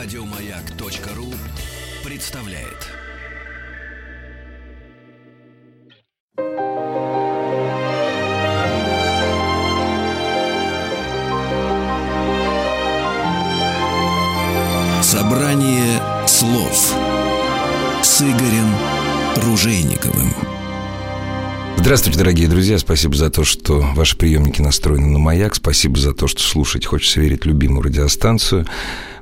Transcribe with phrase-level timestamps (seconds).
[0.00, 1.34] Радиомаяк.ру
[2.04, 2.86] представляет.
[15.02, 16.94] Собрание слов
[18.00, 18.72] с Игорем
[19.38, 20.17] Ружейниковым.
[21.88, 22.76] Здравствуйте, дорогие друзья.
[22.76, 25.54] Спасибо за то, что ваши приемники настроены на маяк.
[25.54, 26.86] Спасибо за то, что слушаете.
[26.86, 28.66] Хочется верить любимую радиостанцию.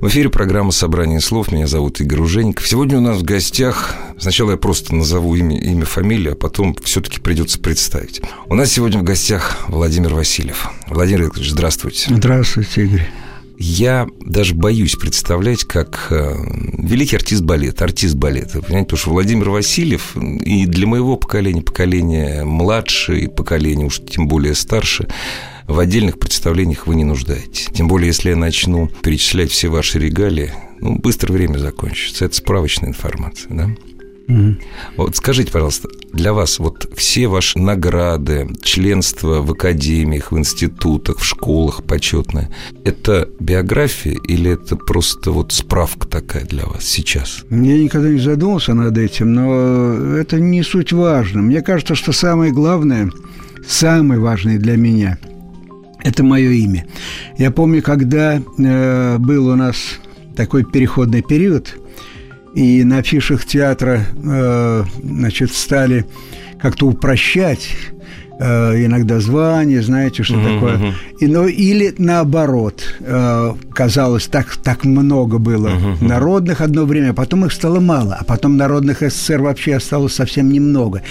[0.00, 1.52] В эфире программа «Собрание слов».
[1.52, 2.66] Меня зовут Игорь Ужеников.
[2.66, 3.94] Сегодня у нас в гостях...
[4.18, 8.20] Сначала я просто назову имя, имя фамилию, а потом все-таки придется представить.
[8.48, 10.68] У нас сегодня в гостях Владимир Васильев.
[10.88, 12.12] Владимир Викторович, здравствуйте.
[12.12, 13.08] Здравствуйте, Игорь.
[13.58, 16.34] Я даже боюсь представлять, как э,
[16.78, 22.44] великий артист балета, артист балета, понимаете, потому что Владимир Васильев и для моего поколения, поколения
[22.44, 25.08] младше и поколения уж тем более старше,
[25.66, 27.68] в отдельных представлениях вы не нуждаетесь.
[27.72, 32.26] Тем более, если я начну перечислять все ваши регалии, ну, быстро время закончится.
[32.26, 33.70] Это справочная информация, да?
[34.28, 34.62] Mm-hmm.
[34.96, 41.24] Вот скажите, пожалуйста, для вас вот все ваши награды, членство в академиях, в институтах, в
[41.24, 42.50] школах почетное,
[42.84, 47.44] это биография или это просто вот справка такая для вас сейчас?
[47.50, 51.42] Я никогда не задумывался над этим, но это не суть важно.
[51.42, 53.10] Мне кажется, что самое главное,
[53.68, 55.18] самое важное для меня–
[56.02, 56.86] это мое имя.
[57.38, 59.76] Я помню, когда э, был у нас
[60.34, 61.76] такой переходный период–
[62.56, 66.06] и на афишах театра э, значит, стали
[66.58, 67.68] как-то упрощать
[68.38, 70.94] иногда звание, знаете, что uh-huh, такое.
[71.20, 77.14] И, ну, или наоборот, э, казалось, так, так много было uh-huh, народных одно время, а
[77.14, 81.02] потом их стало мало, а потом народных СССР вообще осталось совсем немного.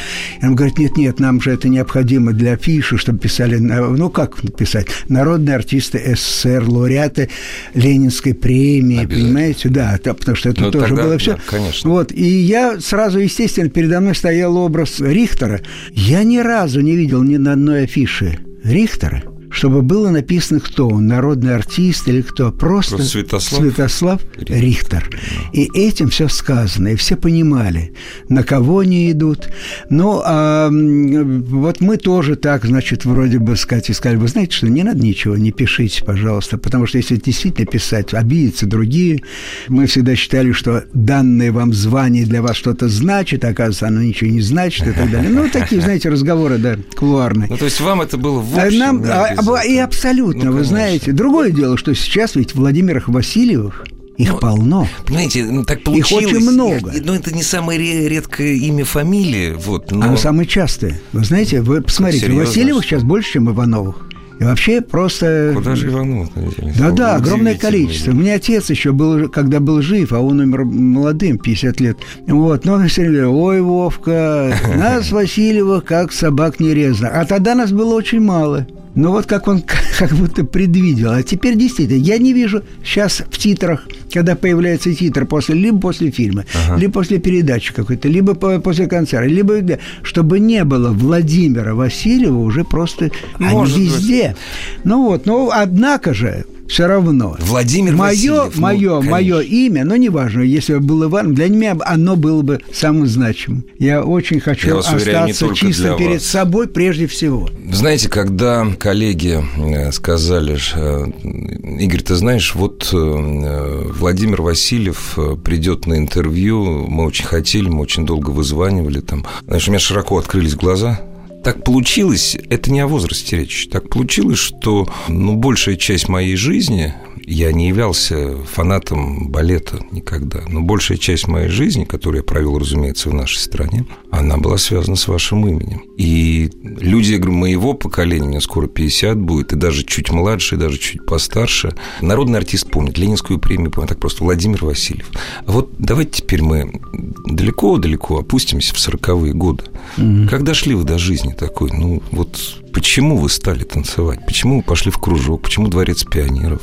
[0.42, 4.88] И он говорит, нет-нет, нам же это необходимо для афиши, чтобы писали, ну как писать,
[5.10, 7.30] народные артисты СССР, лауреаты
[7.74, 11.34] Ленинской премии, понимаете, да, потому что это ну, тоже тогда, было все.
[11.34, 11.90] Да, конечно.
[11.90, 15.62] Вот, и я сразу, естественно, передо мной стоял образ Рихтера.
[15.92, 19.24] Я ни разу не видел видел ни на одной афише Рихтера–
[19.56, 24.62] чтобы было написано, кто он, народный артист или кто, просто, просто Святослав, Святослав Рихтер.
[24.62, 25.20] Рихтер.
[25.54, 27.94] И этим все сказано, и все понимали,
[28.28, 29.48] на кого они идут.
[29.90, 34.84] Ну, а вот мы тоже так, значит, вроде бы сказать, искали, вы знаете, что не
[34.84, 39.22] надо ничего, не пишите, пожалуйста, потому что если действительно писать, обидятся другие.
[39.70, 44.30] Мы всегда считали, что данное вам звание для вас что-то значит, а оказывается, оно ничего
[44.30, 45.30] не значит и так далее.
[45.30, 47.48] Ну, такие, знаете, разговоры, да, кулуарные.
[47.50, 50.64] Ну, то есть вам это было в общем, Нам, да, а, и абсолютно, ну, вы
[50.64, 51.12] знаете.
[51.12, 53.86] Другое дело, что сейчас ведь Владимирах Васильевых
[54.18, 54.88] их ну, полно.
[55.06, 56.24] Понимаете, ну, так получилось.
[56.24, 56.92] Их очень много.
[56.94, 59.56] Но ну, это не самое редкое имя фамилии.
[59.58, 60.06] Вот, но...
[60.06, 61.02] Оно самое частое.
[61.12, 62.46] Вы знаете, вы посмотрите, Серьезно?
[62.46, 64.08] Васильевых сейчас больше, чем Ивановых.
[64.40, 65.52] И вообще просто...
[65.56, 66.30] Куда же Иванов?
[66.78, 68.12] Да-да, огромное количество.
[68.12, 71.98] У меня отец еще был, когда был жив, а он умер молодым, 50 лет.
[72.28, 77.10] Вот, но он все время ой, Вовка, нас, Васильева, как собак не резано.
[77.10, 78.68] А тогда нас было очень мало.
[78.96, 79.62] Ну вот как он
[80.00, 81.12] как будто предвидел.
[81.12, 86.12] А теперь действительно, я не вижу сейчас в титрах, когда появляется титр после, либо после
[86.12, 86.80] фильма, ага.
[86.80, 93.12] либо после передачи какой-то, либо после концерта, либо чтобы не было Владимира Васильева уже просто
[93.40, 94.28] Может они везде.
[94.30, 94.38] Быть.
[94.86, 97.36] Ну вот, но однако же все равно.
[97.40, 98.58] Владимир мое, Васильев.
[98.58, 102.62] Мое, ну, мое имя, но неважно, если бы был Иван, для меня оно было бы
[102.74, 103.66] самым значимым.
[103.80, 106.26] Я очень хочу Я остаться уверяю, чисто перед вас.
[106.26, 107.50] собой прежде всего.
[107.72, 115.98] Знаете, когда коллеги э, сказали, э, Игорь, ты знаешь, вот э, Владимир Васильев придет на
[115.98, 119.26] интервью, мы очень хотели, мы очень долго вызванивали там.
[119.46, 121.02] Знаешь, у меня широко открылись глаза,
[121.46, 126.96] так получилось, это не о возрасте речь, так получилось, что ну, большая часть моей жизни
[127.28, 133.10] я не являлся фанатом балета никогда, но большая часть моей жизни, которую я провел, разумеется,
[133.10, 135.84] в нашей стране, она была связана с вашим именем.
[135.98, 140.58] И люди, я говорю, моего поколения, мне скоро 50 будет, и даже чуть младше, и
[140.60, 145.10] даже чуть постарше, народный артист помнит, Ленинскую премию помнит, так просто Владимир Васильев.
[145.46, 146.80] А вот давайте теперь мы
[147.26, 149.64] далеко-далеко опустимся в 40-е годы.
[149.98, 150.28] Mm-hmm.
[150.28, 151.72] Как дошли вы до жизни такой?
[151.72, 152.38] Ну, вот
[152.76, 154.20] почему вы стали танцевать?
[154.26, 155.44] Почему вы пошли в кружок?
[155.44, 156.62] Почему дворец пионеров?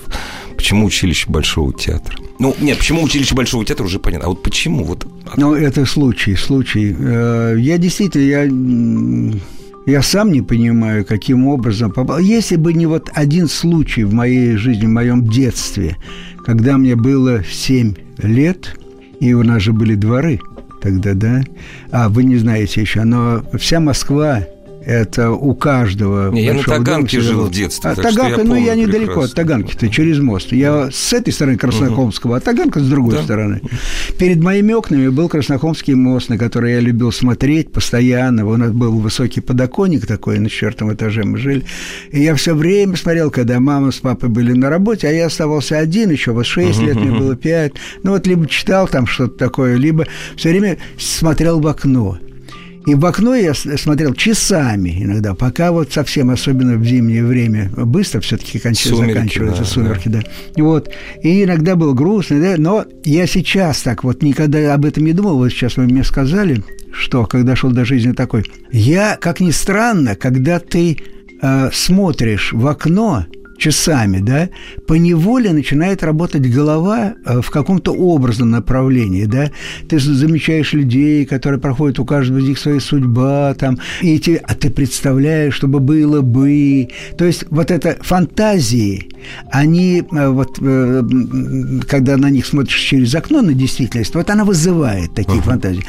[0.54, 2.16] Почему училище Большого театра?
[2.38, 4.26] Ну, нет, почему училище Большого театра уже понятно.
[4.26, 4.84] А вот почему?
[4.84, 5.06] Вот...
[5.36, 6.94] Ну, это случай, случай.
[6.96, 9.40] Э, я действительно, я
[9.86, 12.18] я сам не понимаю, каким образом попал.
[12.18, 15.96] Если бы не вот один случай в моей жизни, в моем детстве,
[16.44, 18.76] когда мне было 7 лет,
[19.18, 20.40] и у нас же были дворы
[20.82, 21.42] тогда, да?
[21.90, 24.44] А, вы не знаете еще, но вся Москва
[24.84, 26.32] Это у каждого.
[26.32, 27.90] Не, я на Таганке дома, жил в детстве.
[27.90, 29.24] А Таганка, ну я недалеко прекрасно.
[29.24, 30.52] от Таганки-то, через мост.
[30.52, 32.36] Я с этой стороны Краснохомского, угу.
[32.36, 33.22] а Таганка с другой да.
[33.22, 33.60] стороны.
[34.18, 38.46] Перед моими окнами был Краснохомский мост, на который я любил смотреть постоянно.
[38.46, 41.64] У нас был высокий подоконник такой, на четвертом этаже мы жили.
[42.10, 45.78] И я все время смотрел, когда мама с папой были на работе, а я оставался
[45.78, 46.86] один еще, вот 6 угу.
[46.86, 47.72] лет, мне было 5.
[48.02, 50.06] Ну вот либо читал там что-то такое, либо
[50.36, 52.18] все время смотрел в окно.
[52.86, 58.20] И в окно я смотрел часами иногда, пока вот совсем, особенно в зимнее время, быстро
[58.20, 60.20] все-таки заканчиваются да, сумерки, да.
[60.20, 60.62] да.
[60.62, 60.90] Вот,
[61.22, 65.36] и иногда было грустно, да, но я сейчас так вот никогда об этом не думал,
[65.36, 66.62] вот сейчас вы мне сказали,
[66.92, 70.98] что когда шел до жизни такой, я, как ни странно, когда ты
[71.40, 73.26] э, смотришь в окно,
[73.58, 74.48] часами, да,
[74.86, 79.50] по неволе начинает работать голова э, в каком-то образном направлении, да.
[79.88, 84.54] Ты замечаешь людей, которые проходят у каждого из них своя судьба, там, и эти, а
[84.54, 86.88] ты представляешь, чтобы было бы.
[87.16, 89.08] То есть вот это фантазии,
[89.50, 91.02] они э, вот, э,
[91.86, 95.44] когда на них смотришь через окно на действительность, вот она вызывает такие uh-huh.
[95.44, 95.84] фантазии.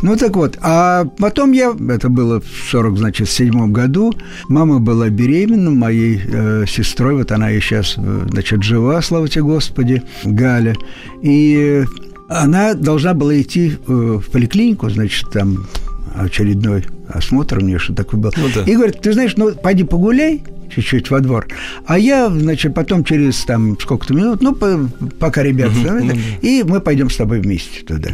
[0.00, 4.12] Ну так вот, а потом я, это было в 40, значит, седьмом году,
[4.48, 9.42] мама была беременна моей э, сестрой, вот она и сейчас, э, значит, жива, слава тебе
[9.42, 10.74] Господи, Галя,
[11.22, 11.84] и
[12.28, 15.66] она должна была идти в поликлинику, значит, там
[16.14, 18.32] очередной осмотр у нее, что такое был.
[18.36, 18.62] Ну, да.
[18.64, 20.42] И говорит, ты знаешь, ну, пойди погуляй,
[20.74, 21.48] чуть-чуть во двор.
[21.86, 26.40] А я, значит, потом через там сколько-то минут, ну, по, пока ребята, uh-huh, uh-huh.
[26.40, 28.10] и мы пойдем с тобой вместе туда,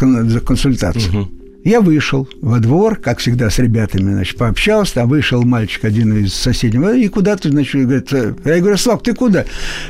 [0.00, 1.12] в, за консультацию.
[1.12, 1.39] Uh-huh.
[1.62, 6.32] Я вышел во двор, как всегда, с ребятами, значит, пообщался, там вышел мальчик один из
[6.32, 9.44] соседей, и куда ты, значит, говорит, я говорю, Слав, ты куда?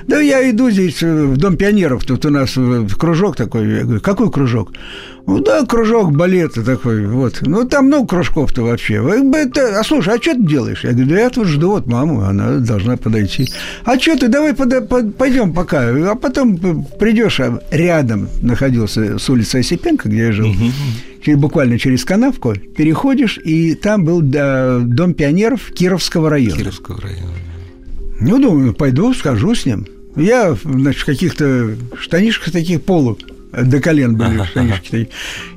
[0.07, 2.57] Да я иду здесь в Дом пионеров, тут у нас
[2.99, 3.69] кружок такой.
[3.69, 4.73] Я говорю, какой кружок?
[5.27, 7.39] Ну да, кружок балета такой, вот.
[7.43, 8.95] Ну там много кружков-то вообще.
[9.35, 10.83] Это, а слушай, а что ты делаешь?
[10.83, 13.47] Я говорю, да я тут жду вот маму, она должна подойти.
[13.85, 19.31] А что ты, давай под, под, пойдем пока, а потом придешь, а рядом находился с
[19.31, 20.53] улицы Осипенко, где я жил.
[21.27, 21.37] Угу.
[21.39, 26.57] Буквально через канавку переходишь, и там был да, дом пионеров Кировского района.
[26.57, 27.33] Кировского района.
[28.21, 29.87] Ну, думаю, пойду, скажу с ним.
[30.17, 33.19] Я, значит, в каких-то штанишках таких полу
[33.53, 35.09] до колен были ага, штанишки ага.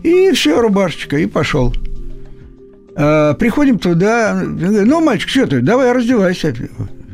[0.03, 1.73] И все, рубашечка, и пошел.
[2.95, 6.53] А, приходим туда, ну, мальчик, что ты, давай раздевайся.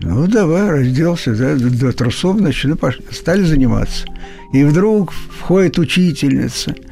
[0.02, 4.06] Ну, давай, разделся, да, до трусов, значит, ну, пошли, стали заниматься.
[4.54, 6.76] И вдруг входит учительница–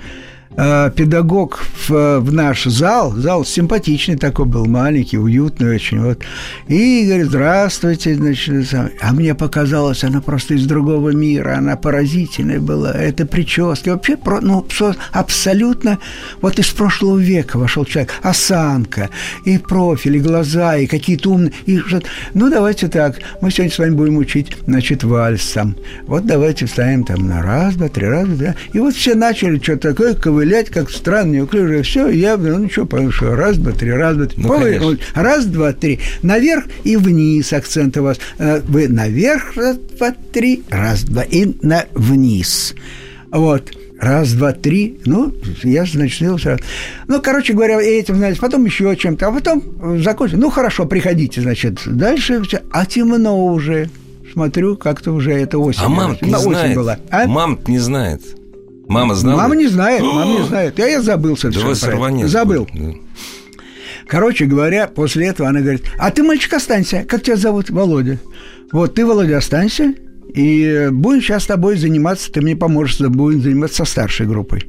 [0.60, 6.24] Э, педагог в, в наш зал, зал симпатичный такой был, маленький, уютный очень, вот,
[6.68, 12.92] и говорит, здравствуйте, значит, а мне показалось, она просто из другого мира, она поразительная была,
[12.92, 14.66] это прическа, вообще, ну,
[15.12, 16.00] абсолютно,
[16.42, 19.12] вот из прошлого века вошел человек, осанка,
[19.46, 21.80] и профиль, и глаза, и какие-то умные, и
[22.34, 25.76] ну, давайте так, мы сегодня с вами будем учить, значит, вальс там,
[26.08, 29.90] вот давайте вставим там на раз, два, три раза, да, и вот все начали что-то
[29.90, 33.92] такое ковылять, ковылять, как странно, неуклюже, все, я, ну, ничего, потому что раз, два, три,
[33.92, 38.18] раз, два, три, ну, Повы, раз, два, три, наверх и вниз акцент у вас.
[38.38, 42.76] Э, вы наверх, раз, два, три, раз, два, и на вниз.
[43.32, 43.72] Вот.
[44.00, 45.00] Раз, два, три.
[45.06, 45.34] Ну,
[45.64, 46.60] я, значит, сразу.
[47.08, 50.38] Ну, короче говоря, этим занялись, потом еще чем-то, а потом закончили.
[50.38, 52.44] Ну, хорошо, приходите, значит, дальше.
[52.72, 53.90] А темно уже.
[54.32, 55.82] Смотрю, как-то уже это осень.
[55.84, 56.76] А мама не знает.
[56.76, 57.00] Была.
[57.10, 57.28] А?
[57.28, 58.22] Мама не знает.
[58.88, 59.42] Мама знала?
[59.42, 60.78] Мама не знает, мама не знает.
[60.80, 62.22] Я, я забыл совершенно.
[62.22, 62.68] Да Забыл.
[62.74, 62.94] Да.
[64.08, 67.06] Короче говоря, после этого она говорит, а ты, мальчик, останься.
[67.08, 67.70] Как тебя зовут?
[67.70, 68.20] Володя.
[68.72, 69.94] Вот, ты, Володя, останься,
[70.34, 74.66] и будем сейчас с тобой заниматься, ты мне поможешь, будем заниматься со старшей группой.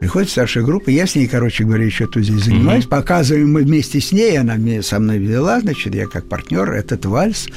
[0.00, 3.62] Приходит старшая группа, я с ней, короче говоря, еще тут здесь занимаюсь, mm показываем мы
[3.62, 7.48] вместе с ней, она мне со мной вела, значит, я как партнер, этот вальс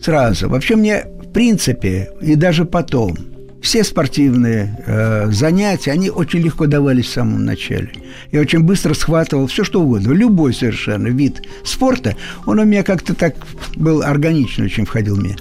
[0.00, 0.48] сразу.
[0.48, 3.16] Вообще мне, в принципе, и даже потом–
[3.62, 7.90] все спортивные э, занятия, они очень легко давались в самом начале.
[8.32, 10.12] Я очень быстро схватывал все, что угодно.
[10.12, 13.34] Любой совершенно вид спорта, он у меня как-то так
[13.76, 15.36] был органично очень входил в меня.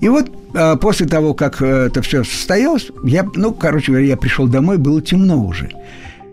[0.00, 4.16] И вот э, после того, как э, это все состоялось, я, ну, короче говоря, я
[4.16, 5.70] пришел домой, было темно уже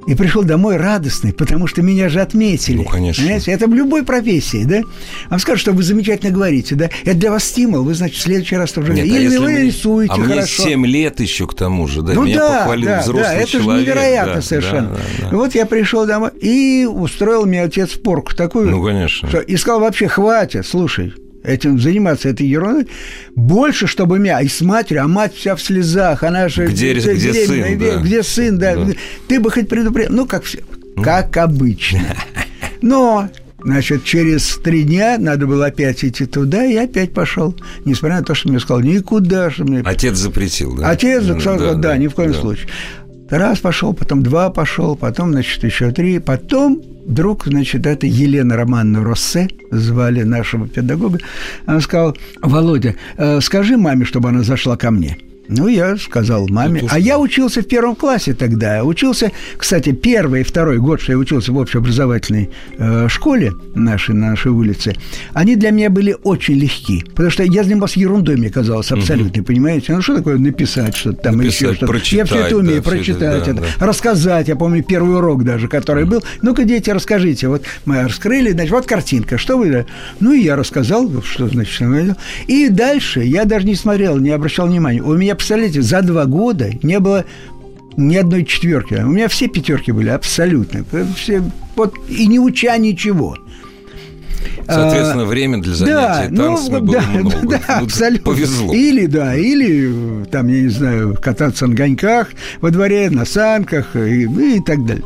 [0.09, 2.77] и пришел домой радостный, потому что меня же отметили.
[2.77, 3.23] Ну, конечно.
[3.23, 3.51] Понимаете?
[3.51, 4.81] Это в любой профессии, да?
[5.29, 6.89] Вам скажут, что вы замечательно говорите, да?
[7.05, 8.93] Это для вас стимул, вы, значит, в следующий раз тоже...
[8.93, 9.65] Нет, Или а вы мне...
[9.65, 10.33] рисуете а хорошо.
[10.33, 12.13] мне 7 лет еще к тому же, да?
[12.13, 13.85] Ну меня да, похвалил да, взрослый да, это человек.
[13.85, 14.89] же невероятно да, совершенно.
[14.89, 15.37] Да, да, да.
[15.37, 18.71] вот я пришел домой, и устроил мне отец порку такую.
[18.71, 19.29] Ну, конечно.
[19.29, 21.13] Что, и сказал, вообще, хватит, слушай,
[21.43, 22.87] этим заниматься этой ерундой,
[23.35, 26.67] больше, чтобы меня, и с матерью, а мать вся в слезах, она же...
[26.67, 27.95] Где, где, где сын, да.
[27.97, 28.75] Где сын, да.
[28.75, 28.93] да.
[29.27, 30.59] Ты бы хоть предупредил, ну, как все,
[31.03, 32.15] как обычно.
[32.81, 33.29] Но
[33.61, 37.55] Значит, через три дня надо было опять идти туда, и опять пошел.
[37.83, 39.81] Несмотря на то, что мне сказал, никуда же мне...
[39.81, 40.89] Отец запретил, да?
[40.89, 42.39] Отец сказал, да, да, да, ни в коем да.
[42.39, 42.69] случае.
[43.29, 46.19] Раз пошел, потом два пошел, потом, значит, еще три.
[46.19, 51.19] Потом вдруг, значит, это Елена Романовна Россе, звали нашего педагога,
[51.65, 55.17] она сказала, Володя, э, скажи маме, чтобы она зашла ко мне.
[55.49, 56.83] Ну, я сказал маме.
[56.89, 58.83] А я учился в первом классе тогда.
[58.83, 64.29] Учился, кстати, первый и второй год, что я учился в общеобразовательной э, школе нашей, на
[64.31, 64.95] нашей улице,
[65.33, 67.03] они для меня были очень легки.
[67.15, 69.47] Потому что я занимался ерундой, мне казалось, абсолютно, угу.
[69.47, 69.93] понимаете?
[69.93, 71.93] Ну, что такое написать что-то там написать, еще что-то?
[72.11, 73.85] Я все это умею, да, прочитать это, да, да.
[73.85, 74.47] рассказать.
[74.49, 76.23] Я помню первый урок даже, который был.
[76.43, 77.47] Ну-ка, дети, расскажите.
[77.47, 79.39] Вот мы раскрыли, значит, вот картинка.
[79.39, 79.87] Что вы?
[80.19, 81.79] Ну, и я рассказал, что значит.
[82.47, 85.01] И дальше я даже не смотрел, не обращал внимания.
[85.01, 87.25] У меня представляете, за два года не было
[87.95, 88.95] ни одной четверки.
[88.95, 90.83] У меня все пятерки были абсолютно.
[91.15, 91.41] Все,
[91.75, 93.37] вот, и не уча ничего.
[94.67, 97.47] Соответственно, а, время для занятий да, танцами ну, было да, много.
[97.47, 98.31] Да, ну, абсолютно.
[98.31, 98.73] Повезло.
[98.73, 102.29] Или, да, или, там, я не знаю, кататься на гоньках
[102.61, 105.03] во дворе, на санках и, и так далее.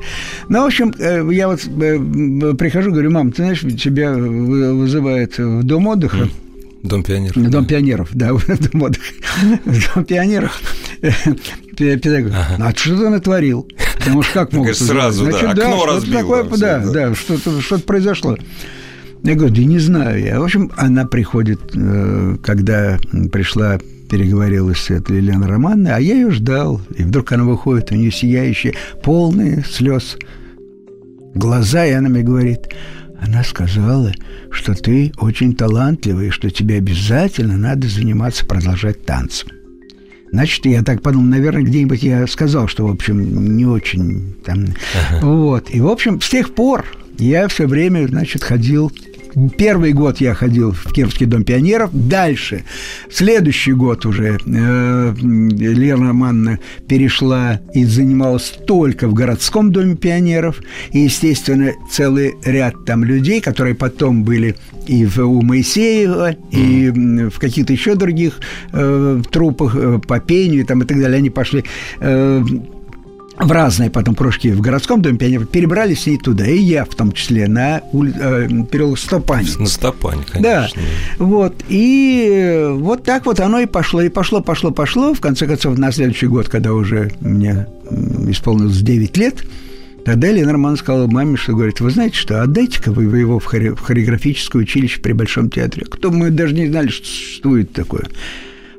[0.49, 5.63] Ну, в общем, э, я вот э, прихожу, говорю, мам, ты знаешь, тебя вызывает в
[5.63, 6.17] дом отдыха.
[6.17, 6.42] Mm
[6.83, 7.35] Дом пионеров.
[7.35, 7.63] Дом да.
[7.63, 8.27] пионеров, да,
[8.73, 8.91] Дом,
[9.65, 10.61] Дом пионеров.
[11.77, 12.33] Педагог.
[12.35, 12.65] Ага.
[12.67, 13.67] А что ты натворил?
[13.97, 16.19] Потому что как могут Сразу, Значит, да, да, окно разбил.
[16.19, 18.37] Такое, да, да, да, что-то что произошло.
[19.23, 20.39] Я говорю, да не знаю я.
[20.39, 22.99] В общем, она приходит, э, когда
[23.31, 26.81] пришла переговорила с этой Еленой Романовной, а я ее ждал.
[26.97, 30.17] И вдруг она выходит, у нее сияющие, полные слез
[31.33, 32.69] глаза, и она мне говорит,
[33.23, 34.11] она сказала,
[34.51, 39.49] что ты очень талантливый, что тебе обязательно надо заниматься, продолжать танцем.
[40.31, 44.65] Значит, я так подумал, наверное, где-нибудь я сказал, что, в общем, не очень там...
[45.09, 45.25] Ага.
[45.25, 45.69] Вот.
[45.69, 46.85] И, в общем, с тех пор
[47.19, 48.91] я все время, значит, ходил
[49.57, 51.89] Первый год я ходил в Кировский дом пионеров.
[51.91, 52.63] Дальше,
[53.11, 60.61] следующий год уже э, Лена Романовна перешла и занималась только в городском доме пионеров.
[60.91, 64.55] И, естественно, целый ряд там людей, которые потом были
[64.87, 66.89] и в, у Моисеева, и
[67.29, 68.39] в каких-то еще других
[68.71, 71.17] э, трупах э, по пению там, и так далее.
[71.17, 71.63] Они пошли
[71.99, 72.43] э,
[73.37, 76.95] в разные потом кружки в городском доме пионеров, перебрались с ней туда, и я в
[76.95, 78.13] том числе, на ули...
[78.19, 79.47] э, переулок Стопань.
[79.57, 80.41] На Стопань, конечно.
[80.41, 80.69] Да,
[81.17, 85.77] вот, и вот так вот оно и пошло, и пошло, пошло, пошло, в конце концов,
[85.77, 87.67] на следующий год, когда уже мне
[88.27, 89.43] исполнилось 9 лет,
[90.05, 94.61] Тогда Лена Роман сказала маме, что говорит, вы знаете что, отдайте-ка вы его в, хореографическое
[94.61, 95.85] училище при Большом театре.
[95.89, 98.03] Кто мы даже не знали, что существует такое.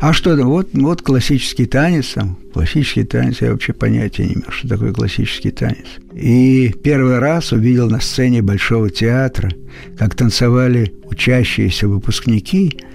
[0.06, 0.36] А что?
[0.36, 5.50] Вот, вот классический танец, там, классический танец, я вообще понятия не имел, что такое классический
[5.50, 5.86] танец.
[6.12, 9.50] И первый раз увидел на сцене Большого театра,
[9.96, 12.80] как танцевали учащиеся выпускники–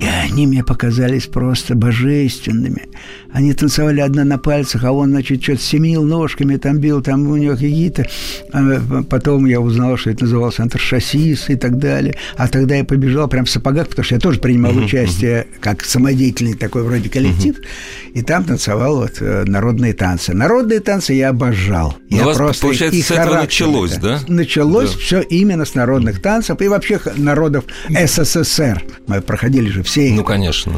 [0.00, 2.88] и они мне показались просто божественными.
[3.32, 7.36] Они танцевали одна на пальцах, а он, значит, что-то семенил ножками, там бил, там у
[7.36, 8.06] него какие-то...
[8.52, 12.16] А потом я узнал, что это назывался антрашасис и так далее.
[12.36, 15.60] А тогда я побежал прям в сапогах, потому что я тоже принимал uh-huh, участие uh-huh.
[15.60, 17.56] как самодеятельный такой вроде коллектив.
[17.58, 18.12] Uh-huh.
[18.14, 20.34] И там танцевал вот э, народные танцы.
[20.34, 21.96] Народные танцы я обожал.
[22.10, 24.20] Ну, я у вас, просто получается, с этого началось, да?
[24.28, 24.98] Началось да.
[24.98, 28.84] все именно с народных танцев и вообще народов СССР.
[29.06, 30.74] Мы проходили же все Ну, конечно.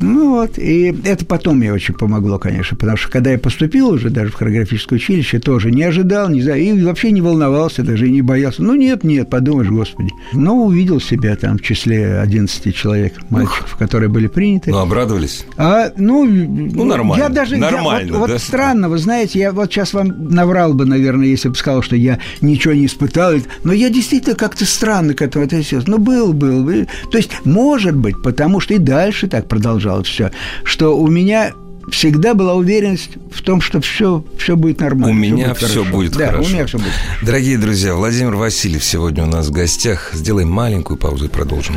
[0.00, 4.10] Ну вот, и это потом мне очень помогло, конечно, потому что когда я поступил уже
[4.10, 8.10] даже в хореографическое училище, тоже не ожидал, не знаю, и вообще не волновался, даже и
[8.10, 8.62] не боялся.
[8.62, 10.10] Ну нет, нет, подумаешь, господи.
[10.32, 13.78] Но увидел себя там в числе 11 человек, мальчиков, Ух.
[13.78, 14.70] которые были приняты.
[14.70, 15.46] Ну, обрадовались?
[15.56, 17.22] А, ну, ну, нормально.
[17.22, 18.32] Я даже, нормально, я, вот, да?
[18.34, 21.96] вот странно, вы знаете, я вот сейчас вам наврал бы, наверное, если бы сказал, что
[21.96, 25.88] я ничего не испытал, но я действительно как-то странно к этому относился.
[25.88, 26.64] Ну, был, был.
[27.10, 30.30] То есть, может быть, потому что и дальше так продолжалось все,
[30.64, 31.52] что у меня
[31.90, 35.10] всегда была уверенность в том, что все, все будет нормально.
[35.10, 35.84] У меня все хорошо.
[35.84, 36.48] будет да, хорошо.
[36.48, 40.10] У меня все будет Дорогие друзья, Владимир Васильев сегодня у нас в гостях.
[40.12, 41.76] Сделаем маленькую паузу и продолжим.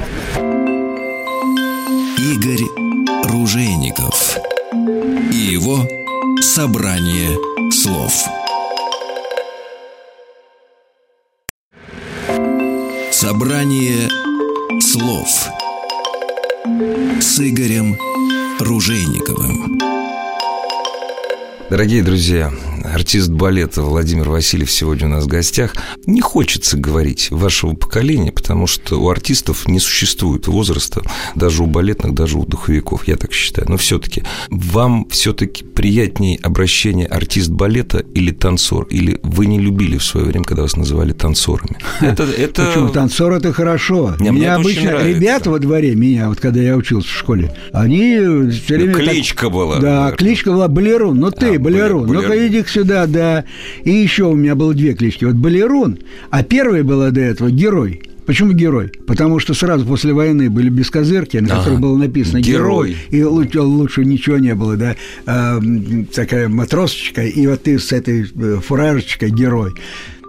[2.17, 2.63] Игорь
[3.25, 4.37] Ружейников
[5.31, 5.87] и его
[6.41, 7.37] собрание
[7.71, 8.25] слов.
[13.11, 14.09] Собрание
[14.79, 15.49] слов
[17.21, 17.97] с Игорем
[18.59, 20.06] Ружейниковым.
[21.69, 22.49] Дорогие друзья,
[22.93, 25.75] артист балета Владимир Васильев сегодня у нас в гостях.
[26.05, 31.01] Не хочется говорить вашего поколения, потому что у артистов не существует возраста,
[31.35, 33.69] даже у балетных, даже у духовиков, я так считаю.
[33.69, 38.87] Но все-таки вам все-таки приятнее обращение артист балета или танцор?
[38.89, 41.77] Или вы не любили в свое время, когда вас называли танцорами?
[41.99, 42.65] Это, это...
[42.65, 42.89] Почему?
[42.89, 44.15] Танцор– это хорошо.
[44.19, 48.75] Не, меня обычно ребята во дворе, меня, вот когда я учился в школе, они все
[48.75, 48.93] время...
[48.93, 49.51] Ну, кличка так...
[49.51, 49.75] была.
[49.79, 50.17] Да, наверное.
[50.17, 51.19] кличка была Балерун.
[51.19, 52.07] Ну, ты, а, Балерун.
[52.07, 53.45] Ну-ка, иди сюда, да.
[53.83, 55.25] И еще у меня было две клички.
[55.25, 55.99] Вот Балерун,
[56.29, 58.01] а первая была до этого Герой.
[58.27, 58.91] Почему герой?
[59.07, 63.61] Потому что сразу после войны были бескозырки, на которых было написано «Герой», герой и лучше,
[63.61, 65.61] лучше ничего не было, да, а,
[66.13, 69.75] такая матросочка, и вот ты с этой э, фуражечкой «Герой».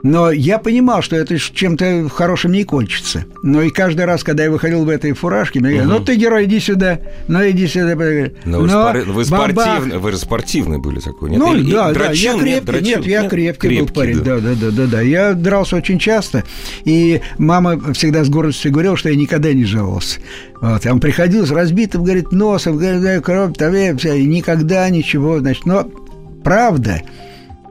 [0.03, 3.25] Но я понимал, что это чем-то хорошим не кончится.
[3.43, 6.45] Но и каждый раз, когда я выходил в этой фуражке, мне говорят, ну ты, герой,
[6.45, 7.97] иди сюда, ну иди сюда.
[8.45, 11.41] Но, Но вы, вы, спортивный, вы спортивный были такой, нет?
[11.41, 14.39] Ну, Или, да, дрочил, да, я крепкий, нет, нет, я крепкий, крепкий был парень, да.
[14.39, 15.01] да, да, да, да.
[15.01, 16.45] Я дрался очень часто,
[16.85, 20.21] и мама всегда с гордостью говорила, что я никогда не жаловался.
[20.61, 25.89] Вот, он приходил с разбитым, говорит, носом, говорит, кровь, там, и никогда ничего, значит, но
[26.45, 27.03] правда,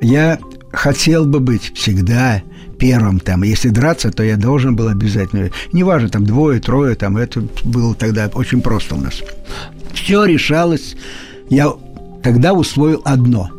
[0.02, 0.40] я
[0.72, 2.42] хотел бы быть всегда
[2.78, 3.44] первым там.
[3.44, 5.50] Если драться, то я должен был обязательно.
[5.72, 9.22] Неважно, там двое, трое, там это было тогда очень просто у нас.
[9.94, 10.96] Все решалось.
[11.50, 11.74] Я
[12.24, 13.50] тогда усвоил одно.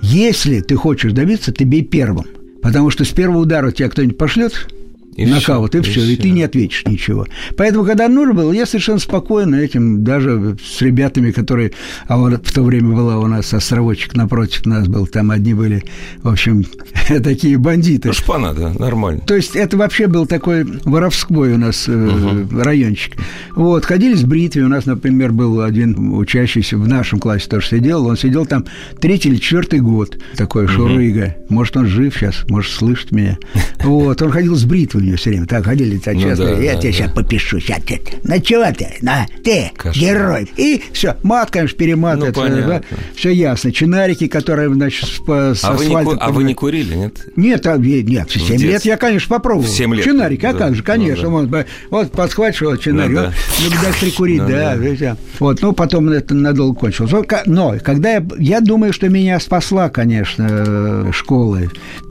[0.00, 2.26] Если ты хочешь добиться, ты бей первым.
[2.62, 4.68] Потому что с первого удара тебя кто-нибудь пошлет,
[5.14, 7.26] и нокаут, все, и, и все, и ты не ответишь ничего.
[7.56, 11.72] Поэтому, когда нужно было, я совершенно спокойно этим, даже с ребятами, которые...
[12.06, 15.84] А вот в то время была у нас островочек напротив нас был, там одни были,
[16.22, 16.64] в общем,
[17.22, 18.08] такие бандиты.
[18.08, 19.20] Ну, шпана, да, нормально.
[19.26, 22.48] То есть это вообще был такой воровской у нас угу.
[22.62, 23.16] райончик.
[23.54, 28.06] Вот, ходили с бритвой, у нас, например, был один учащийся в нашем классе тоже сидел,
[28.06, 28.64] он сидел там
[28.98, 30.72] третий или четвертый год, такой угу.
[30.72, 31.36] шурыга.
[31.50, 33.38] Может, он жив сейчас, может, слышит меня.
[33.82, 35.46] Вот, он ходил с бритвой нее все время.
[35.46, 36.44] Так ходили, так ну, часто.
[36.44, 36.96] Да, я да, тебе да.
[36.96, 37.60] сейчас попишу.
[37.60, 38.00] Сейчас ты.
[38.24, 38.88] Ну чего ты?
[39.02, 39.94] На, ты, Кошмар.
[39.94, 40.50] герой.
[40.56, 42.36] И все, мат, конечно, перематывает.
[42.36, 42.82] Ну, да,
[43.14, 43.72] все ясно.
[43.72, 47.26] Чинарики, которые, значит, с, с а, вы не, а вы не курили, нет?
[47.36, 49.66] Нет, а, нет, в 7 лет я, конечно, попробовал.
[49.66, 50.04] В 7 лет?
[50.04, 51.30] Чинарик, а как же, конечно.
[51.30, 51.58] Ну, да.
[51.58, 53.32] Вот, вот подхватишь вот чинарик, ну, да.
[53.60, 54.76] ну, дай прикурить, ну, да.
[54.76, 55.16] да.
[55.38, 57.12] Вот, ну, потом это надолго кончилось.
[57.46, 61.60] Но, когда я, я думаю, что меня спасла, конечно, школа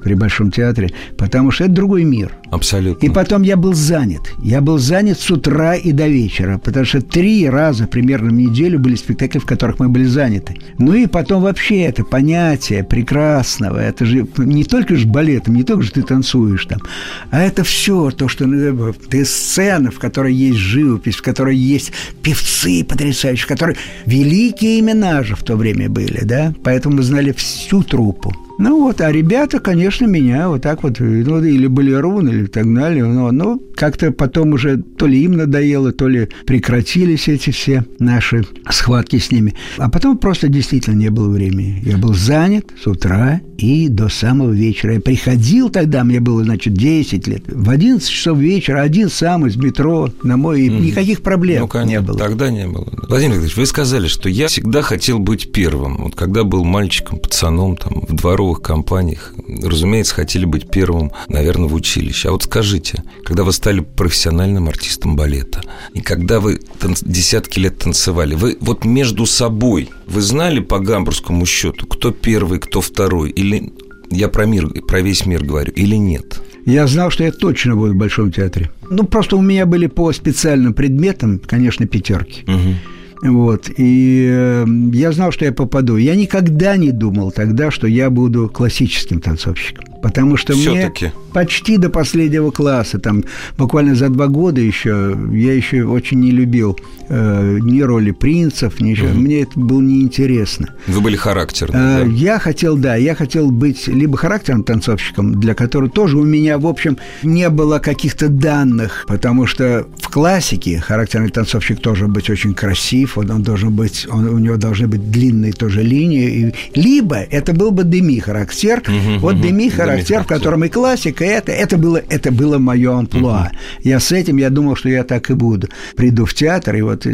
[0.03, 2.31] при Большом театре, потому что это другой мир.
[2.51, 3.05] Абсолютно.
[3.05, 4.33] И потом я был занят.
[4.43, 8.77] Я был занят с утра и до вечера, потому что три раза примерно в неделю
[8.77, 10.57] были спектакли, в которых мы были заняты.
[10.77, 15.83] Ну и потом вообще это понятие прекрасного, это же не только же балетом, не только
[15.83, 16.81] же ты танцуешь там,
[17.29, 21.93] а это все то, что ну, ты сцена, в которой есть живопись, в которой есть
[22.21, 27.81] певцы потрясающие, которые великие имена же в то время были, да, поэтому мы знали всю
[27.83, 28.35] труппу.
[28.61, 33.05] Ну вот, а ребята, конечно, меня вот так вот, ну, или балерун, или так далее.
[33.05, 38.45] Но, ну, как-то потом уже то ли им надоело, то ли прекратились эти все наши
[38.69, 39.55] схватки с ними.
[39.77, 41.81] А потом просто действительно не было времени.
[41.83, 44.93] Я был занят с утра и до самого вечера.
[44.93, 47.43] Я приходил тогда, мне было, значит, 10 лет.
[47.47, 50.67] В 11 часов вечера один сам из метро на мой...
[50.67, 50.81] Mm.
[50.81, 52.17] Никаких проблем ну, конечно, не было.
[52.19, 52.87] Тогда не было.
[53.07, 55.97] Владимир Викторович, вы сказали, что я всегда хотел быть первым.
[56.03, 58.15] Вот когда был мальчиком, пацаном, там, в
[58.51, 59.33] дворовых компаниях,
[59.63, 62.29] разумеется, хотели быть первым, наверное, в училище.
[62.29, 65.61] А вот скажите, когда вы стали профессиональным артистом балета,
[65.93, 67.01] и когда вы танц...
[67.03, 72.81] десятки лет танцевали, вы вот между собой, вы знали по гамбургскому счету, кто первый, кто
[72.81, 73.71] второй, или
[74.11, 76.41] я про мир, про весь мир говорю, или нет?
[76.65, 78.69] Я знал, что я точно буду в Большом театре.
[78.89, 82.43] Ну, просто у меня были по специальным предметам, конечно, пятерки.
[82.47, 82.75] Угу.
[83.21, 83.69] Вот.
[83.77, 85.97] И э, я знал, что я попаду.
[85.97, 89.90] Я никогда не думал тогда, что я буду классическим танцовщиком.
[90.01, 91.05] Потому что Всё-таки.
[91.05, 93.23] мне почти до последнего класса, там
[93.57, 96.77] буквально за два года еще, я еще очень не любил
[97.09, 99.09] э, ни роли принцев, ничего.
[99.09, 99.19] Угу.
[99.19, 100.69] Мне это было неинтересно.
[100.87, 102.11] Вы были характерным, э, да?
[102.11, 106.65] Я хотел, да, я хотел быть либо характерным танцовщиком, для которого тоже у меня, в
[106.65, 113.17] общем, не было каких-то данных, потому что в классике характерный танцовщик тоже быть очень красив,
[113.17, 117.53] он, он должен быть, он, у него должны быть длинные тоже линии, и, либо это
[117.53, 119.43] был бы деми характер, угу, вот угу.
[119.43, 123.47] деми характер в котором и классика, и это, это было, это было мое амплуа.
[123.51, 123.57] Угу.
[123.83, 125.67] Я с этим, я думал, что я так и буду.
[125.95, 127.05] Приду в театр, и вот...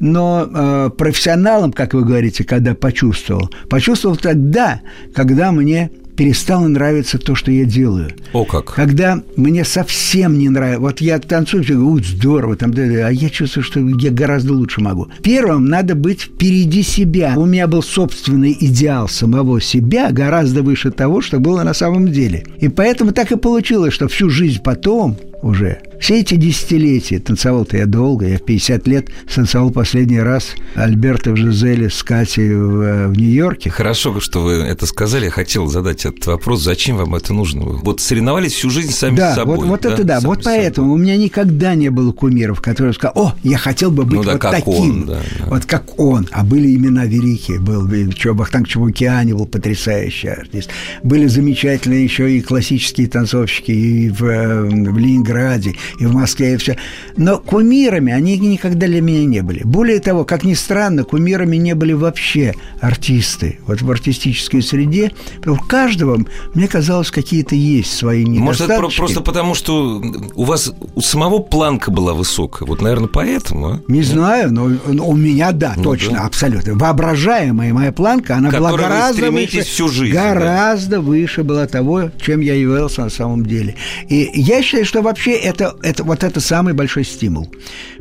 [0.00, 4.80] Но э, профессионалом, как вы говорите, когда почувствовал, почувствовал тогда,
[5.14, 8.10] когда мне перестало нравиться то, что я делаю.
[8.32, 8.74] О как.
[8.74, 13.10] Когда мне совсем не нравится, вот я танцую, все говорю, здорово, там, да, да, а
[13.10, 15.08] я чувствую, что я гораздо лучше могу.
[15.22, 17.34] Первым надо быть впереди себя.
[17.36, 22.44] У меня был собственный идеал самого себя гораздо выше того, что было на самом деле.
[22.60, 25.78] И поэтому так и получилось, что всю жизнь потом уже.
[26.00, 28.26] Все эти десятилетия танцевал-то я долго.
[28.26, 33.18] Я в 50 лет танцевал последний раз Альберта в Жизеле с Катей в, э, в
[33.18, 33.70] Нью-Йорке.
[33.70, 35.26] Хорошо, что вы это сказали.
[35.26, 36.62] Я хотел задать этот вопрос.
[36.62, 37.64] Зачем вам это нужно?
[37.64, 39.56] Вы вот соревновались всю жизнь сами да, с собой.
[39.56, 40.20] Вот, вот да, это да.
[40.20, 41.00] Вот поэтому собой.
[41.00, 44.32] у меня никогда не было кумиров, которые сказали, о, я хотел бы быть ну, да,
[44.32, 44.74] вот как таким.
[44.74, 45.46] Он, да, да.
[45.46, 46.28] Вот как он.
[46.32, 47.58] А были имена великие.
[47.58, 47.88] Был
[48.34, 50.70] Бахтанг Чебукиани был потрясающий артист.
[51.02, 56.56] Были замечательные еще и классические танцовщики и в, э, в Ленинграде, и в Москве, и
[56.56, 56.76] все.
[57.16, 59.62] Но кумирами они никогда для меня не были.
[59.64, 63.58] Более того, как ни странно, кумирами не были вообще артисты.
[63.66, 65.12] Вот в артистической среде
[65.44, 66.18] у каждого,
[66.54, 68.42] мне казалось, какие-то есть свои недостатки.
[68.44, 70.02] Может, это просто потому, что
[70.34, 72.66] у вас у самого планка была высокая.
[72.66, 73.80] Вот, наверное, поэтому, а?
[73.88, 76.26] Не знаю, но, у меня, да, ну, точно, да.
[76.26, 76.74] абсолютно.
[76.74, 79.62] Воображаемая моя планка, она была гораздо выше.
[79.62, 80.14] всю жизнь.
[80.14, 81.00] Гораздо да?
[81.00, 83.74] выше была того, чем я являлся на самом деле.
[84.08, 87.52] И я считаю, что вообще это, это, вот это самый большой стимул.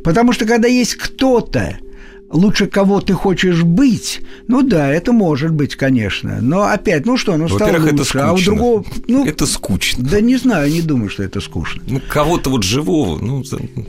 [0.04, 1.80] Потому что когда есть кто-то,
[2.30, 6.40] лучше кого ты хочешь быть, ну да, это может быть, конечно.
[6.42, 8.30] Но опять, ну что, ну стало лучше, это скучно.
[8.30, 8.86] а у другого...
[9.08, 10.04] Ну, это скучно.
[10.04, 11.82] Да не знаю, не думаю, что это скучно.
[11.88, 13.44] Ну, кого-то вот живого, ну...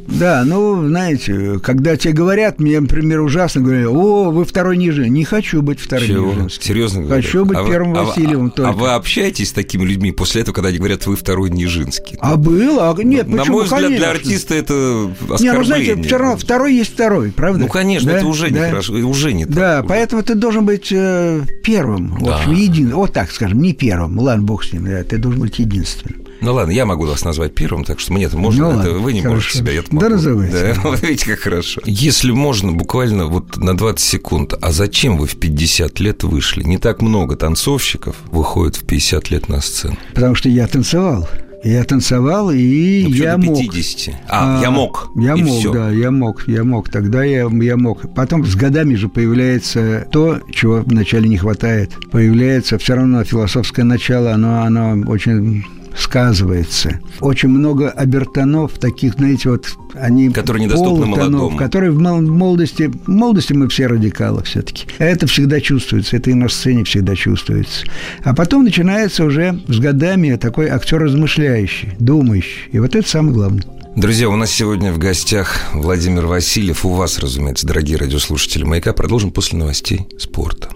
[0.06, 5.12] Да, ну, знаете, когда тебе говорят, мне, например, ужасно говорят, о, вы второй Нижин.
[5.12, 6.32] Не хочу быть вторым Чего?
[6.32, 6.62] Нижинским.
[6.62, 7.22] Серьезно говорю?
[7.22, 8.70] Хочу быть а первым вы, Васильевым а, только.
[8.70, 12.16] А вы общаетесь с такими людьми после этого, когда они говорят, вы второй Нижинский?
[12.20, 12.90] А было?
[12.90, 13.56] А, нет, На почему?
[13.56, 14.04] мой взгляд, конечно.
[14.04, 15.52] для артиста это оскорбление.
[15.52, 17.60] Не, ну, знаете, равно второй есть второй, правда?
[17.60, 18.18] Ну, конечно, да?
[18.18, 18.66] это уже да?
[18.66, 19.54] нехорошо, уже не так.
[19.54, 19.88] Да, уже.
[19.88, 22.24] поэтому ты должен быть э, первым, Да.
[22.32, 25.40] в общем, един, вот так скажем, не первым, ладно, бог с ним, да, ты должен
[25.40, 26.22] быть единственным.
[26.42, 29.14] Ну ладно, я могу вас назвать первым, так что мне-то можно, Ну это ладно, вы
[29.14, 29.36] не хорошо.
[29.36, 30.74] можете себя, я Да называйте.
[30.74, 31.80] Да, вот видите, как хорошо.
[31.86, 36.62] Если можно, буквально вот на 20 секунд, а зачем вы в 50 лет вышли?
[36.62, 39.96] Не так много танцовщиков выходит в 50 лет на сцену.
[40.14, 41.26] Потому что я танцевал.
[41.66, 43.58] Я танцевал, и Ну, я мог.
[43.58, 44.14] 50?
[44.28, 45.10] А, я мог.
[45.16, 45.72] Я и мог, всё.
[45.72, 46.88] да, я мог, я мог.
[46.90, 48.14] Тогда я, я мог.
[48.14, 51.92] Потом с годами же появляется то, чего вначале не хватает.
[52.12, 55.64] Появляется все равно философское начало, оно, оно очень
[55.98, 57.00] сказывается.
[57.20, 60.30] Очень много обертонов, таких, знаете, вот они...
[60.30, 61.58] Которые недоступны полутонов, молодому.
[61.58, 62.90] Которые в мол- молодости...
[63.06, 64.86] В молодости мы все радикалы все-таки.
[64.98, 67.86] Это всегда чувствуется, это и на сцене всегда чувствуется.
[68.24, 72.68] А потом начинается уже с годами такой актер размышляющий, думающий.
[72.72, 73.64] И вот это самое главное.
[73.96, 76.84] Друзья, у нас сегодня в гостях Владимир Васильев.
[76.84, 78.92] У вас, разумеется, дорогие радиослушатели «Маяка».
[78.92, 80.68] Продолжим после новостей спорта.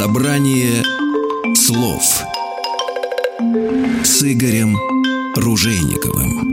[0.00, 0.84] Собрание
[1.56, 2.04] слов
[4.04, 4.76] с Игорем
[5.34, 6.52] Ружейниковым.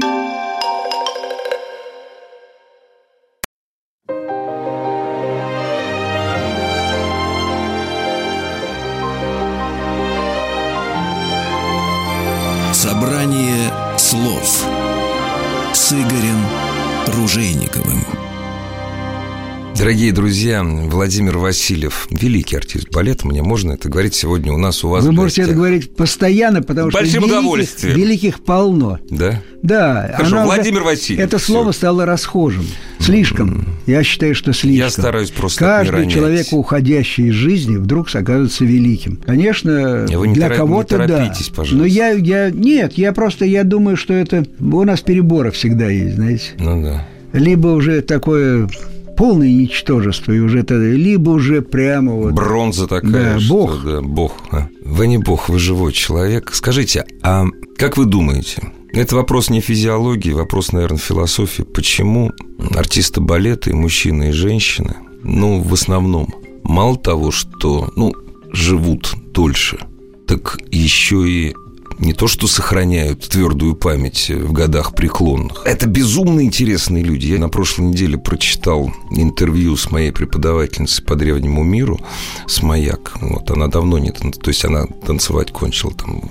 [19.85, 24.89] Дорогие друзья, Владимир Васильев, великий артист балета, мне можно это говорить сегодня у нас, у
[24.89, 27.95] вас Вы можете это говорить постоянно, потому Большим что великих, удовольствием.
[27.95, 28.97] великих полно.
[29.11, 29.43] Да?
[29.61, 31.53] Да, Хорошо, уже- Владимир Васильев, Это всё.
[31.53, 32.65] слово стало расхожим.
[32.97, 33.67] Слишком.
[33.85, 34.85] Я считаю, что слишком.
[34.85, 39.17] Я стараюсь просто не Каждый человек, уходящий из жизни, вдруг оказывается великим.
[39.23, 41.05] Конечно, Вы не для не кого-то да.
[41.07, 41.75] торопитесь, пожалуйста.
[41.75, 42.49] Но я, я...
[42.49, 44.47] Нет, я просто я думаю, что это...
[44.59, 46.53] У нас переборы всегда есть, знаете.
[46.57, 47.07] Ну да.
[47.33, 48.67] Либо уже такое
[49.15, 52.33] полное ничтожество, и уже это, либо уже прямо вот...
[52.33, 53.35] Бронза такая.
[53.35, 53.83] Да, что, бог.
[53.83, 54.33] да, бог.
[54.51, 54.67] А.
[54.83, 56.51] Вы не бог, вы живой человек.
[56.53, 57.45] Скажите, а
[57.77, 61.63] как вы думаете, это вопрос не физиологии, вопрос, наверное, философии.
[61.63, 62.31] Почему
[62.75, 68.13] артисты балета, и мужчины, и женщины, ну, в основном, мало того, что, ну,
[68.51, 69.79] живут дольше,
[70.27, 71.55] так еще и
[71.99, 75.63] не то, что сохраняют твердую память в годах преклонных.
[75.65, 77.27] Это безумно интересные люди.
[77.27, 81.99] Я на прошлой неделе прочитал интервью с моей преподавательницей по древнему миру,
[82.47, 83.13] с Маяк.
[83.21, 86.21] Вот она давно не танцевала, то есть она танцевать кончила там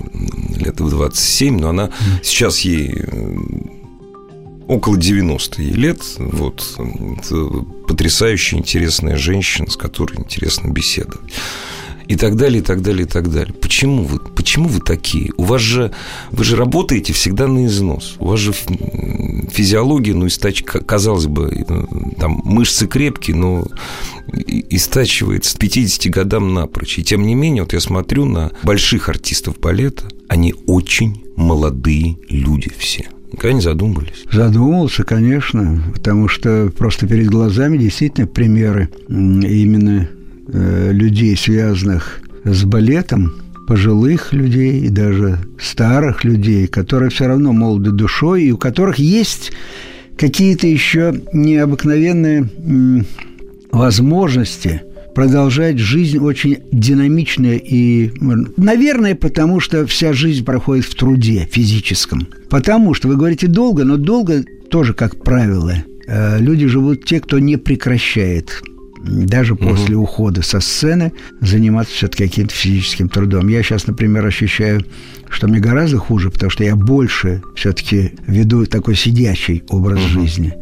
[0.55, 1.89] лет в 27, но она
[2.23, 3.03] сейчас ей
[4.67, 6.01] около 90 ей лет.
[6.17, 6.77] Вот.
[7.19, 7.47] Это
[7.87, 11.31] потрясающая, интересная женщина, с которой интересно беседовать
[12.07, 13.53] и так далее, и так далее, и так далее.
[13.53, 15.31] Почему вы, почему вы такие?
[15.37, 15.91] У вас же,
[16.31, 18.15] вы же работаете всегда на износ.
[18.19, 18.53] У вас же
[19.51, 21.83] физиология, ну, истач, казалось бы, э,
[22.19, 23.65] там мышцы крепкие, но
[24.69, 26.99] истачивается с 50 годам напрочь.
[26.99, 32.71] И тем не менее, вот я смотрю на больших артистов балета, они очень молодые люди
[32.77, 33.05] все.
[33.31, 34.23] Никогда не задумывались?
[34.31, 40.09] Задумался, конечно, потому что просто перед глазами действительно примеры именно
[40.47, 43.33] э, людей, связанных с балетом,
[43.67, 49.51] пожилых людей и даже старых людей, которые все равно молоды душой и у которых есть
[50.17, 52.47] какие-то еще необыкновенные
[53.71, 54.81] возможности
[55.15, 58.11] продолжать жизнь очень динамичная и,
[58.57, 62.27] наверное, потому что вся жизнь проходит в труде физическом.
[62.49, 65.73] Потому что вы говорите долго, но долго тоже, как правило,
[66.07, 68.61] э, люди живут те, кто не прекращает
[69.05, 69.69] даже угу.
[69.69, 73.47] после ухода со сцены заниматься все-таки каким-то физическим трудом.
[73.47, 74.83] Я сейчас, например, ощущаю
[75.35, 80.21] что мне гораздо хуже, потому что я больше все-таки веду такой сидячий образ угу.
[80.21, 80.53] жизни.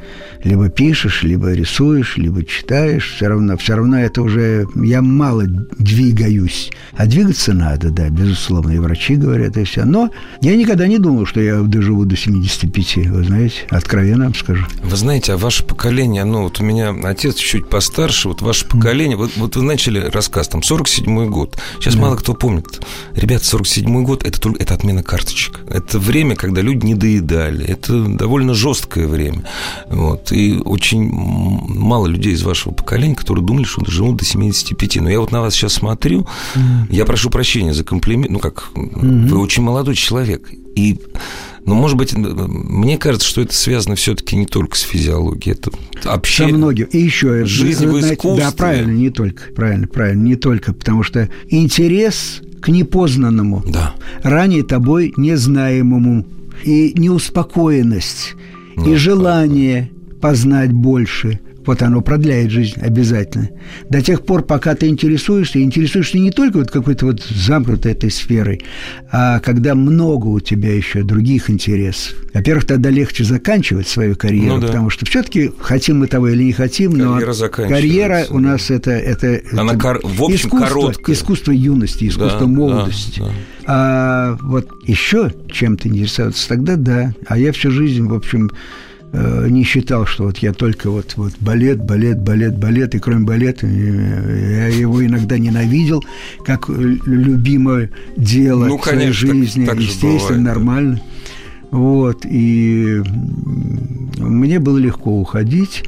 [0.44, 5.44] Либо пишешь, либо рисуешь, либо читаешь, все равно, все равно это уже я мало
[5.78, 6.72] двигаюсь.
[6.98, 9.86] А двигаться надо, да, безусловно, и врачи говорят, и все.
[9.86, 10.10] Но
[10.42, 14.66] я никогда не думал, что я доживу до 75, вы знаете, откровенно вам скажу.
[14.84, 19.18] Вы знаете, а ваше поколение, ну вот у меня отец чуть постарше, вот ваше поколение,
[19.18, 21.60] вот, вот вы начали рассказ, там, 47-й год.
[21.80, 22.02] Сейчас да.
[22.02, 22.82] мало кто помнит.
[23.16, 25.60] Ребят, 47-й год, это только это отмена карточек.
[25.70, 27.66] Это время, когда люди не доедали.
[27.66, 29.44] Это довольно жесткое время.
[29.88, 30.32] Вот.
[30.32, 34.98] И очень мало людей из вашего поколения, которые думали, что доживут до 75.
[34.98, 36.88] Но я вот на вас сейчас смотрю, mm.
[36.90, 38.32] я прошу прощения за комплимент.
[38.32, 39.28] Ну, как, mm-hmm.
[39.28, 40.50] вы очень молодой человек.
[40.76, 41.00] И
[41.66, 45.56] но, может быть, мне кажется, что это связано все-таки не только с физиологией.
[45.56, 45.72] Это
[46.04, 46.54] общение.
[46.54, 46.86] Со многим.
[46.88, 48.44] И еще жизнь в искусстве.
[48.44, 49.44] Да, правильно, не только.
[49.54, 50.74] Правильно, правильно, не только.
[50.74, 53.94] Потому что интерес к непознанному, да.
[54.24, 56.26] ранее тобой незнаемому,
[56.64, 58.36] и неуспокоенность,
[58.78, 63.50] ну, и желание познать больше– вот оно продляет жизнь обязательно.
[63.90, 68.62] До тех пор, пока ты интересуешься, интересуешься не только вот какой-то вот замкнутой этой сферой,
[69.12, 72.16] а когда много у тебя еще других интересов.
[72.34, 74.68] Во-первых, тогда легче заканчивать свою карьеру, ну, да.
[74.68, 77.20] потому что все-таки хотим мы того или не хотим, но
[77.52, 80.00] карьера у нас это, это, Она это кор...
[80.04, 81.16] в общем, искусство, короткая.
[81.16, 83.20] искусство юности, искусство да, молодости.
[83.20, 83.34] Да, да.
[83.66, 87.14] А вот еще чем-то интересоваться, тогда да.
[87.28, 88.52] А я всю жизнь, в общем,
[89.16, 93.26] Э, не считал, что вот я только вот, вот балет, балет, балет, балет, и кроме
[93.26, 96.04] балета я его иногда ненавидел,
[96.44, 100.96] как любимое дело ну, в своей жизни, так, так естественно, бывает, нормально.
[100.96, 101.78] Да.
[101.78, 103.04] Вот, и
[104.18, 105.84] мне было легко уходить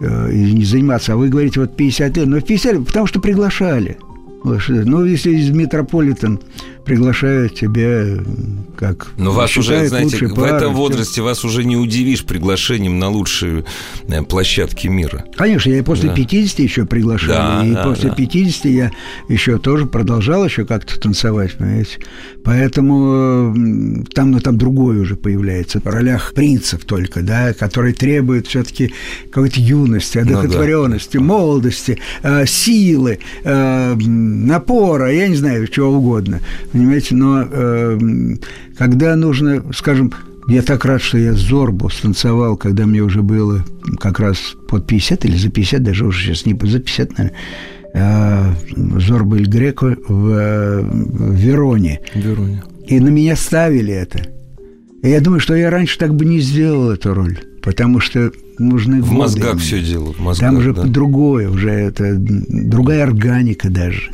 [0.00, 1.14] э, и не заниматься.
[1.14, 3.96] А вы говорите, вот 50 лет, но в 50 лет, потому что приглашали.
[4.44, 6.38] Ну, если из Метрополитен
[6.84, 8.18] приглашают тебя
[8.76, 9.12] как...
[9.16, 11.24] Но вас уже, знаете, в пары, этом возрасте все.
[11.24, 13.64] вас уже не удивишь приглашением на лучшие
[14.08, 15.24] э, площадки мира.
[15.36, 16.14] Конечно, я и после да.
[16.14, 17.60] 50 еще приглашал.
[17.60, 18.16] Да, и да, после да.
[18.16, 18.90] 50 я
[19.28, 21.98] еще тоже продолжал еще как-то танцевать, понимаете.
[22.44, 25.80] Поэтому там, ну, там другое уже появляется.
[25.80, 28.92] В ролях принцев только, да, который требует все-таки
[29.30, 31.26] какой-то юности, одухотворенности, ну, да.
[31.26, 36.40] молодости, э, силы, э, напора, я не знаю, чего угодно
[36.74, 37.98] понимаете, но э,
[38.76, 40.12] когда нужно, скажем,
[40.48, 43.64] я так рад, что я Зорбу станцевал, когда мне уже было
[44.00, 47.38] как раз под 50 или за 50, даже уже сейчас не за 50, наверное,
[47.94, 48.54] а,
[48.98, 52.00] Зорбу Эль Греко в, в Вероне.
[52.12, 52.62] Вероне.
[52.88, 54.22] И на меня ставили это.
[55.04, 59.00] И я думаю, что я раньше так бы не сделал эту роль, потому что нужны
[59.00, 59.18] В годы.
[59.18, 60.82] мозгах все дело, в мозгах, Там уже да.
[60.82, 64.10] другое, уже это другая органика даже.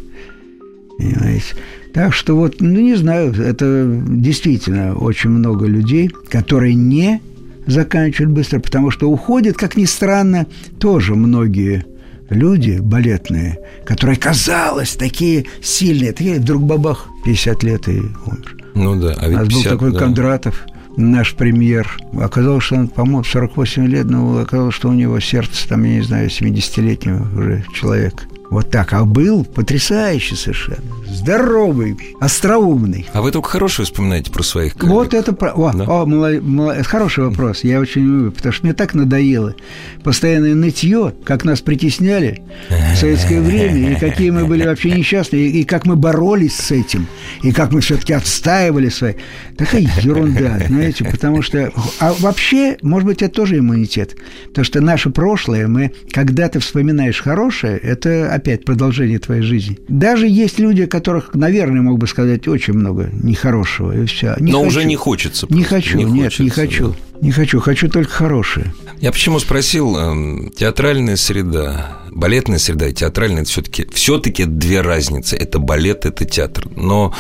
[0.99, 1.55] Понимаете?
[1.93, 7.21] Так что вот, ну не знаю, это действительно очень много людей, которые не
[7.67, 10.47] заканчивают быстро, потому что уходят, как ни странно,
[10.79, 11.85] тоже многие
[12.29, 18.57] люди балетные, которые, казалось, такие сильные, такие вдруг бабах, 50 лет и умер.
[18.75, 19.99] Ну да, а ведь У нас 50, был такой да.
[19.99, 21.97] Кондратов, наш премьер.
[22.21, 26.03] Оказалось, что он, по-моему, 48 лет, но оказалось, что у него сердце, там, я не
[26.03, 28.25] знаю, 70-летнего уже человека.
[28.51, 28.93] Вот так.
[28.93, 30.83] А был потрясающий совершенно.
[31.07, 33.09] Здоровый, остроумный.
[33.13, 34.93] А вы только хорошее вспоминаете про своих коллег?
[34.93, 35.33] Вот это...
[35.33, 35.85] О, да?
[35.85, 36.43] о молод...
[36.43, 36.87] Молод...
[36.87, 37.63] хороший вопрос.
[37.63, 39.55] Я очень люблю, потому что мне так надоело.
[40.03, 45.65] Постоянное нытье, как нас притесняли в советское время, и какие мы были вообще несчастные, и
[45.65, 47.07] как мы боролись с этим,
[47.43, 49.15] и как мы все-таки отстаивали свои...
[49.57, 51.73] Такая ерунда, знаете, потому что...
[52.01, 54.17] А вообще, может быть, это тоже иммунитет.
[54.49, 59.79] Потому что наше прошлое, мы, когда ты вспоминаешь хорошее, это опять продолжение твоей жизни.
[59.89, 64.35] Даже есть люди, которых, наверное, мог бы сказать очень много нехорошего, и все.
[64.41, 64.69] Не Но хочу.
[64.69, 65.47] уже не хочется.
[65.51, 66.89] Не хочу, не нет, хочется, не хочу.
[66.89, 66.97] Да.
[67.21, 68.73] Не хочу, хочу только хорошее.
[68.99, 75.37] Я почему спросил, эм, театральная среда, балетная среда и театральная, это все-таки все-таки две разницы.
[75.37, 76.67] Это балет, это театр.
[76.75, 77.15] Но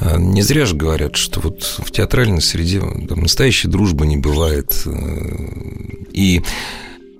[0.00, 4.84] э, не зря же говорят, что вот в театральной среде там, настоящей дружбы не бывает.
[4.86, 4.90] Э,
[6.12, 6.42] и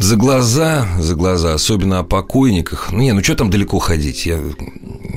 [0.02, 2.90] за глаза, за глаза, особенно о покойниках.
[2.90, 4.26] Ну, не, ну что там далеко ходить?
[4.26, 4.40] Я,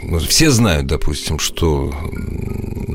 [0.03, 1.91] ну, все знают, допустим, что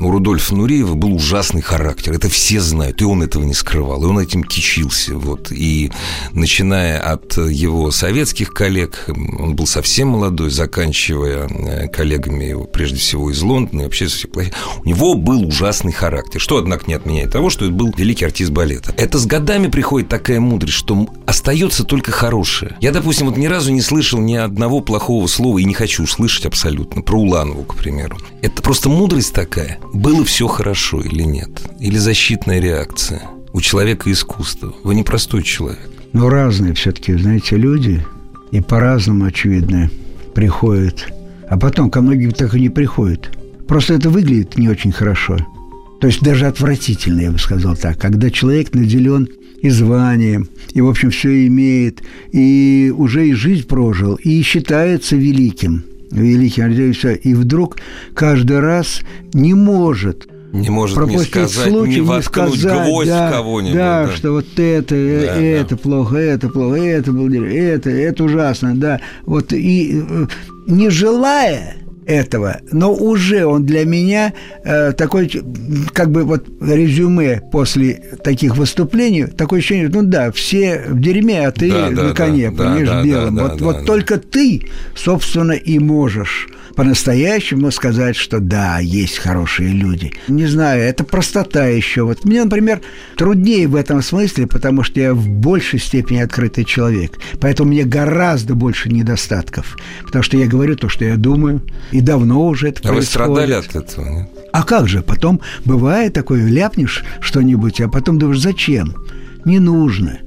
[0.01, 2.13] у Рудольфа Нуриева был ужасный характер.
[2.13, 5.15] Это все знают, и он этого не скрывал, и он этим кичился.
[5.15, 5.51] Вот.
[5.51, 5.91] И
[6.33, 13.31] начиная от его советских коллег, он был совсем молодой, заканчивая э, коллегами его, прежде всего,
[13.31, 14.07] из Лондона, и вообще
[14.83, 16.39] у него был ужасный характер.
[16.39, 18.93] Что, однако, не отменяет того, что это был великий артист балета.
[18.97, 22.75] Это с годами приходит такая мудрость, что остается только хорошее.
[22.81, 26.45] Я, допустим, вот ни разу не слышал ни одного плохого слова и не хочу слышать
[26.45, 28.17] абсолютно про Уланову, к примеру.
[28.41, 31.49] Это просто мудрость такая было все хорошо или нет?
[31.79, 33.23] Или защитная реакция?
[33.53, 34.73] У человека искусство.
[34.83, 35.89] Вы не простой человек.
[36.13, 38.05] Ну, разные все-таки, знаете, люди.
[38.51, 39.89] И по-разному, очевидно,
[40.33, 41.07] приходят.
[41.49, 43.29] А потом ко многим так и не приходят.
[43.67, 45.37] Просто это выглядит не очень хорошо.
[45.99, 47.97] То есть даже отвратительно, я бы сказал так.
[47.97, 49.27] Когда человек наделен
[49.61, 55.83] и званием, и, в общем, все имеет, и уже и жизнь прожил, и считается великим–
[56.11, 57.77] великий Андреевич, и вдруг
[58.13, 59.01] каждый раз
[59.33, 63.73] не может не может пропустить не сказать, случай, не воткнуть сказать, гвоздь да, кого-нибудь.
[63.73, 65.77] Да, да, что вот это, э, да, это да.
[65.77, 68.99] плохо, это плохо, это было, это, это ужасно, да.
[69.25, 70.27] Вот и э,
[70.67, 74.33] не желая этого, но уже он для меня
[74.63, 75.31] э, такой,
[75.93, 81.51] как бы вот резюме после таких выступлений, такое ощущение, ну да, все в дерьме, а
[81.51, 83.35] ты да, на да, коне, да, понимаешь, да, белым.
[83.35, 84.23] Да, вот да, вот да, только да.
[84.31, 90.11] ты, собственно, и можешь по-настоящему сказать, что да, есть хорошие люди.
[90.27, 92.03] Не знаю, это простота еще.
[92.03, 92.81] Вот мне, например,
[93.17, 97.19] труднее в этом смысле, потому что я в большей степени открытый человек.
[97.39, 99.77] Поэтому мне гораздо больше недостатков.
[100.03, 101.61] Потому что я говорю то, что я думаю,
[101.91, 102.97] и давно уже это а происходит.
[102.97, 104.29] вы страдали от этого, нет?
[104.51, 105.01] А как же?
[105.01, 108.95] Потом бывает такое, ляпнешь что-нибудь, а потом думаешь, зачем?
[109.45, 110.19] Не нужно.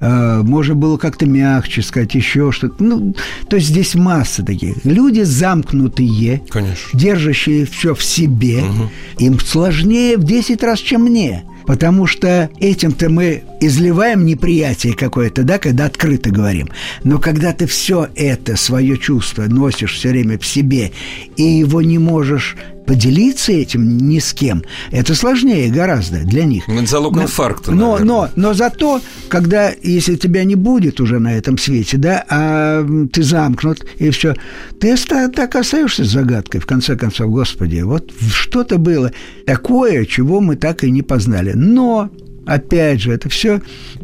[0.00, 2.82] Э, можно было как-то мягче сказать, еще что-то.
[2.82, 3.14] Ну,
[3.48, 4.84] то есть здесь масса таких.
[4.84, 6.98] Люди замкнутые, Конечно.
[6.98, 8.62] держащие все в себе.
[8.62, 8.90] Угу.
[9.18, 11.44] Им сложнее в 10 раз, чем мне.
[11.66, 16.68] Потому что этим-то мы изливаем неприятие какое-то, да, когда открыто говорим.
[17.04, 20.92] Но когда ты все это, свое чувство носишь все время в себе,
[21.36, 22.56] и его не можешь
[22.90, 26.68] поделиться этим ни с кем, это сложнее гораздо для них.
[26.68, 31.36] Это залог но, инфаркта, но, но, но зато, когда, если тебя не будет уже на
[31.36, 34.34] этом свете, да, а ты замкнут, и все,
[34.80, 39.12] ты так остаешься загадкой, в конце концов, Господи, вот что-то было
[39.46, 41.49] такое, чего мы так и не познали.
[41.54, 42.10] Но,
[42.46, 43.60] опять же, это все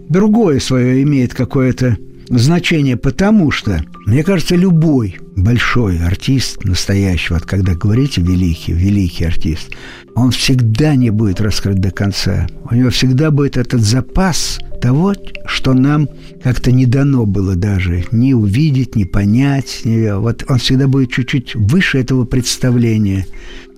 [0.09, 1.97] другое свое имеет какое-то
[2.29, 9.71] значение, потому что, мне кажется, любой большой артист, настоящий, вот когда говорите великий, великий артист,
[10.15, 12.47] он всегда не будет раскрыт до конца.
[12.71, 15.15] У него всегда будет этот запас того,
[15.47, 16.09] что нам
[16.43, 19.83] как-то не дано было даже ни увидеть, ни понять.
[19.85, 23.27] Вот он всегда будет чуть-чуть выше этого представления.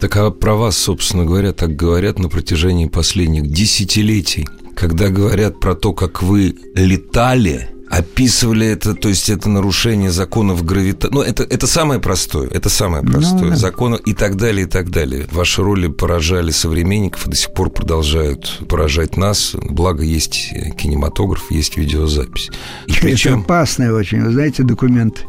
[0.00, 4.46] Так а про вас, собственно говоря, так говорят на протяжении последних десятилетий.
[4.74, 11.14] Когда говорят про то, как вы летали– описывали это, то есть это нарушение законов гравитации.
[11.14, 13.44] Ну, это, это самое простое, это самое ну простое.
[13.44, 13.57] Ну, да.
[13.57, 15.27] Законы и так далее, и так далее.
[15.33, 19.55] Ваши роли поражали современников и до сих пор продолжают поражать нас.
[19.55, 22.51] Благо, есть кинематограф, есть видеозапись.
[22.87, 23.40] И причем...
[23.40, 25.24] Это опасный очень, вы знаете, документ.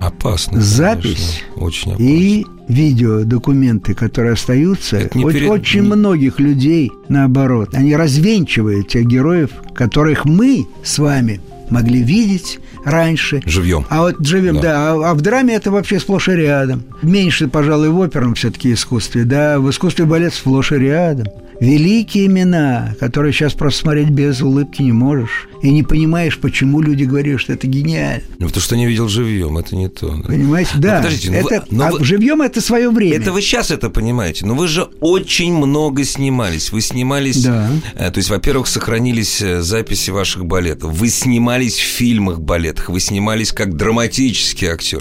[0.00, 0.60] Опасный.
[0.60, 1.64] Запись конечно.
[1.64, 2.04] очень опасно.
[2.04, 5.50] и видео, документы, которые остаются, очень, перед...
[5.50, 13.42] очень многих людей, наоборот, они развенчивают тех героев, которых мы с вами могли видеть раньше.
[13.46, 13.86] Живьем.
[13.88, 14.62] А вот живем, да.
[14.62, 14.92] да.
[14.92, 16.84] А, а в драме это вообще сплошь и рядом.
[17.02, 19.58] Меньше, пожалуй, в оперном все-таки искусстве, да.
[19.58, 21.26] В искусстве балет сплошь и рядом
[21.60, 25.48] великие имена, которые сейчас просто смотреть без улыбки не можешь.
[25.62, 28.22] И не понимаешь, почему люди говорят, что это гениально.
[28.38, 30.08] Ну, потому что не видел живьем, это не то.
[30.08, 30.28] Да.
[30.28, 30.96] Понимаете, да.
[30.96, 33.16] Но подождите, но это, вы, но а вы, живьем это свое время.
[33.16, 36.70] Это вы сейчас это понимаете, но вы же очень много снимались.
[36.70, 37.70] Вы снимались, да.
[37.94, 40.92] Э, то есть, во-первых, сохранились э, записи ваших балетов.
[40.92, 45.00] Вы снимались в фильмах балетах, вы снимались как драматический актер.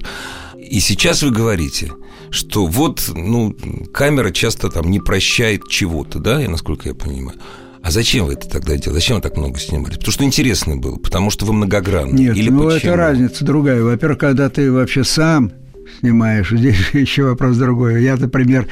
[0.57, 1.91] И сейчас вы говорите,
[2.33, 3.55] что вот, ну,
[3.93, 7.39] камера часто там не прощает чего-то, да, я насколько я понимаю.
[7.83, 8.99] А зачем вы это тогда делали?
[8.99, 9.93] Зачем вы так много снимали?
[9.93, 12.17] Потому что интересно было, потому что вы многогранны.
[12.17, 12.77] Нет, Или ну почему?
[12.77, 13.83] это разница другая.
[13.83, 15.51] Во-первых, когда ты вообще сам
[15.99, 18.01] снимаешь, здесь еще вопрос другой.
[18.01, 18.67] Я, например,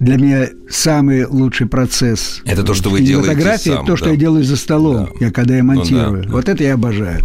[0.00, 2.40] для меня самый лучший процесс.
[2.44, 4.12] Это то, что вы делаете сам, то, что да.
[4.12, 5.26] я делаю за столом, да.
[5.26, 6.22] я когда я монтирую.
[6.22, 6.52] Ну, да, вот да.
[6.52, 7.20] это я обожаю.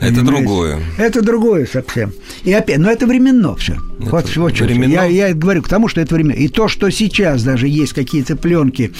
[0.00, 0.22] Это Понимаете?
[0.22, 0.78] другое.
[0.98, 2.12] Это другое совсем.
[2.44, 3.74] И опять, но это временно все.
[4.00, 4.92] Это вот, вот временно?
[4.92, 6.34] Я, я говорю к тому, что это временно.
[6.34, 8.92] И то, что сейчас даже есть какие-то пленки,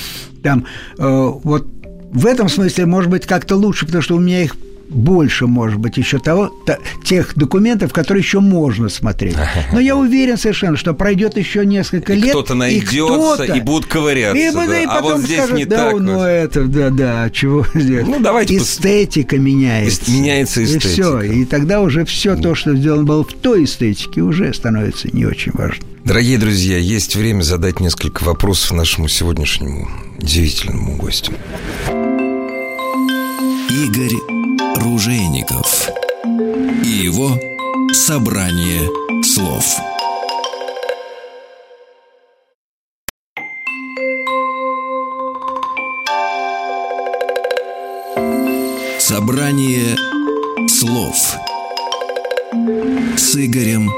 [0.43, 0.67] там,
[0.99, 1.67] э, вот
[2.13, 4.57] в этом смысле, может быть, как-то лучше, потому что у меня их
[4.89, 9.37] больше, может быть, еще того, та, тех документов, которые еще можно смотреть.
[9.73, 12.31] Но я уверен совершенно, что пройдет еще несколько и лет.
[12.31, 14.39] Кто-то найдется и, кто и будут ковыряться.
[14.39, 14.81] И, да.
[14.81, 16.01] и а вот здесь скажут, не да, так.
[16.01, 16.25] Ну, вот.
[16.25, 18.07] это, да, да, чего здесь?
[18.07, 19.45] Ну, давайте Эстетика пос...
[19.45, 20.11] меняется.
[20.11, 20.89] Меняется эстетика.
[20.89, 21.21] И все.
[21.23, 25.53] И тогда уже все то, что сделано было в той эстетике, уже становится не очень
[25.53, 25.85] важно.
[26.05, 31.33] Дорогие друзья, есть время задать несколько вопросов нашему сегодняшнему удивительному гостю.
[33.69, 34.46] Игорь
[34.77, 35.89] Ружейников
[36.85, 37.41] и его
[37.93, 38.83] собрание
[39.23, 39.65] слов.
[48.99, 49.97] Собрание
[50.69, 51.17] слов
[53.17, 53.91] с Игорем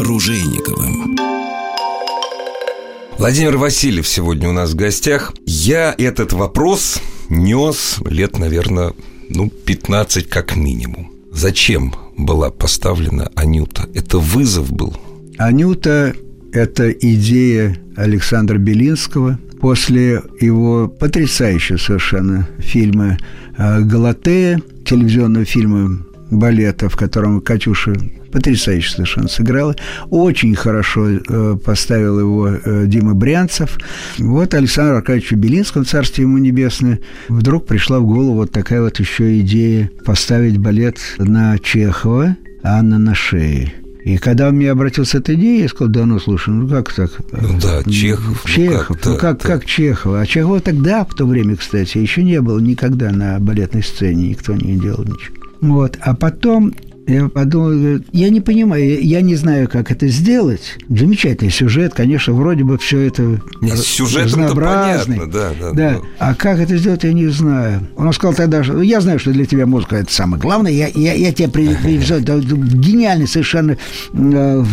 [0.00, 1.16] Ружейниковым.
[3.18, 5.32] Владимир Васильев сегодня у нас в гостях.
[5.46, 8.92] Я этот вопрос нес лет, наверное,
[9.28, 11.12] ну, 15 как минимум.
[11.32, 13.88] Зачем была поставлена Анюта?
[13.94, 14.96] Это вызов был?
[15.38, 16.14] Анюта–
[16.52, 23.18] это идея Александра Белинского после его потрясающего совершенно фильма
[23.58, 27.94] э, «Галатея», телевизионного фильма балета, в котором Катюша
[28.32, 29.76] потрясающе совершенно сыграла.
[30.10, 33.78] Очень хорошо э, поставил его э, Дима Брянцев.
[34.18, 39.40] Вот Александру Аркадьевичу Белинскому, царствие ему небесное, вдруг пришла в голову вот такая вот еще
[39.40, 43.72] идея поставить балет на Чехова, Анна на шее.
[44.06, 46.92] И когда он мне обратился с этой идеей, я сказал, да ну, слушай, ну как
[46.92, 47.10] так?
[47.32, 48.44] Ну да, Чехов.
[48.46, 50.20] Чехов, ну как, ну, как, как Чехова?
[50.20, 54.52] А Чехова тогда, в то время, кстати, еще не было никогда на балетной сцене, никто
[54.54, 55.35] не делал ничего.
[55.60, 55.98] Вот.
[56.02, 56.72] А потом
[57.06, 60.76] я подумал, я не понимаю, я не знаю, как это сделать.
[60.88, 63.78] Замечательный сюжет, конечно, вроде бы все это Нет,
[64.16, 65.18] разнообразный.
[65.18, 66.00] Понятно, да, да, да.
[66.18, 67.86] А как это сделать, я не знаю.
[67.96, 70.72] Он сказал тогда, что я знаю, что для тебя музыка это самое главное.
[70.72, 73.76] Я, я, я тебе привезу гениальный совершенно
[74.12, 74.64] э,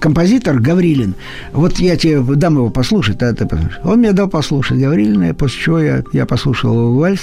[0.00, 1.14] композитор Гаврилин.
[1.52, 3.22] Вот я тебе дам его послушать.
[3.22, 3.48] А ты.
[3.84, 7.20] Он мне дал послушать Гаврилина, после чего я, я послушал его вальс,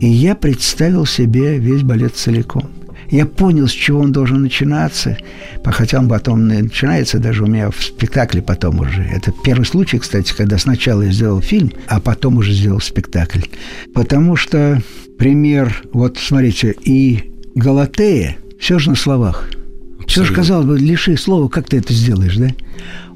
[0.00, 2.68] и я представил себе весь балет целиком.
[3.10, 5.16] Я понял, с чего он должен начинаться,
[5.64, 9.02] хотя он потом начинается даже у меня в спектакле потом уже.
[9.02, 13.40] Это первый случай, кстати, когда сначала я сделал фильм, а потом уже сделал спектакль.
[13.94, 14.80] Потому что
[15.18, 19.50] пример, вот смотрите, и Галатея, все же на словах.
[20.06, 22.48] Все же, казалось бы, лиши слова, как ты это сделаешь, да?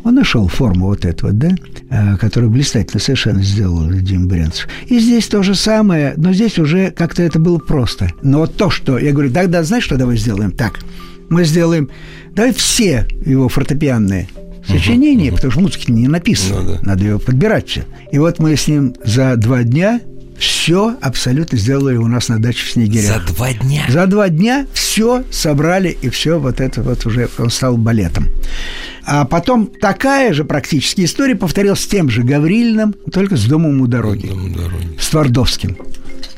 [0.04, 1.50] Он нашел форму вот этого, да,
[1.90, 4.68] э, которую блистательно совершенно сделал Дим Брянцев.
[4.86, 8.10] И здесь то же самое, но здесь уже как-то это было просто.
[8.22, 8.98] Но вот то, что...
[8.98, 10.52] Я говорю, тогда знаешь, что давай сделаем?
[10.52, 10.80] Так,
[11.30, 11.88] мы сделаем...
[12.34, 14.28] Давай все его фортепианные
[14.66, 16.60] сочинения, uh-huh, потому что музыки не написано.
[16.60, 16.78] Ну, да.
[16.82, 17.84] Надо его подбирать все.
[18.12, 20.00] И вот мы с ним за два дня
[20.38, 23.26] все абсолютно сделали у нас на даче в Снегирях.
[23.26, 23.84] За два дня?
[23.88, 28.28] За два дня все собрали, и все вот это вот уже он стал балетом.
[29.06, 33.86] А потом такая же практически история повторилась с тем же Гаврилиным, только с домом у
[33.86, 34.26] дороги.
[34.26, 34.98] Дом у дороги.
[34.98, 35.76] С Твардовским.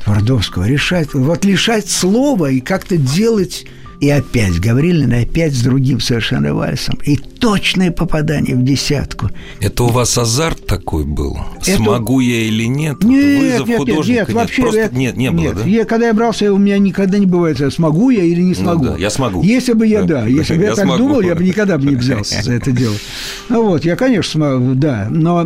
[0.03, 3.65] Твардовского решать, вот лишать слова и как-то делать
[3.99, 6.99] и опять Гаврилин, и опять с другим совершенно вальсом.
[7.05, 9.29] И точное попадание в десятку.
[9.59, 11.37] Это у вас азарт такой был?
[11.61, 11.77] Это...
[11.77, 13.03] Смогу я или нет?
[13.03, 14.19] Нет, Вызов нет, художника?
[14.19, 14.95] Нет, нет, вообще Просто это...
[14.95, 15.55] нет, не было, нет.
[15.55, 15.63] да?
[15.63, 18.83] Я, когда я брался, у меня никогда не бывает, смогу я или не смогу.
[18.83, 19.41] Ну, да, я смогу.
[19.41, 21.03] Если бы я, да, да если бы я, я так смогу.
[21.03, 22.95] думал, я бы никогда бы не взялся за это дело.
[23.49, 25.45] Ну вот, я, конечно, смогу, да, но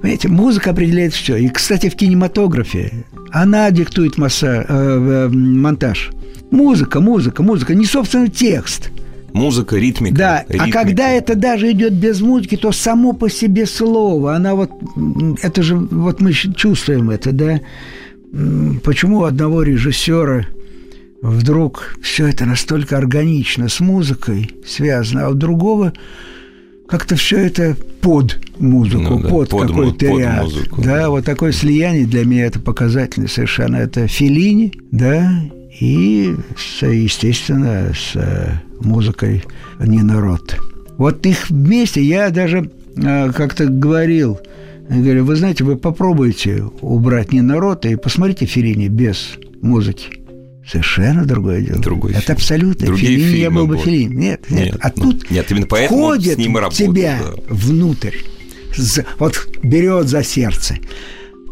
[0.00, 1.36] Понимаете, музыка определяет все.
[1.36, 6.10] И, кстати, в кинематографе она диктует масса, э, монтаж.
[6.50, 8.90] Музыка, музыка, музыка, не собственно текст.
[9.32, 10.16] Музыка, ритмика.
[10.16, 10.80] Да, а ритмика.
[10.80, 14.70] а когда это даже идет без музыки, то само по себе слово, она вот,
[15.42, 17.60] это же, вот мы чувствуем это, да.
[18.82, 20.46] Почему у одного режиссера
[21.22, 25.92] вдруг все это настолько органично с музыкой связано, а у другого
[26.88, 30.42] как-то все это под музыку, ну, да, под, под какой-то под ряд.
[30.42, 33.76] Музыку, да, да, вот такое слияние для меня это показательно совершенно.
[33.76, 35.30] Это Филини, да,
[35.80, 39.42] и, с, естественно, с э, музыкой
[39.80, 40.56] не народ.
[40.98, 44.38] Вот их вместе я даже э, как-то говорил,
[44.90, 50.08] я говорю, вы знаете, вы попробуйте убрать не народ и посмотрите Ферини без музыки.
[50.68, 51.80] Совершенно другое дело.
[51.80, 52.36] Другой это фильм.
[52.36, 52.86] абсолютно.
[52.86, 54.14] Другие Филини я был бы Филини.
[54.14, 54.64] Нет, нет.
[54.66, 57.42] нет а ну, тут нет, именно поэтому входит с ним работал, тебя да.
[57.48, 58.16] внутрь.
[59.18, 60.76] вот берет за сердце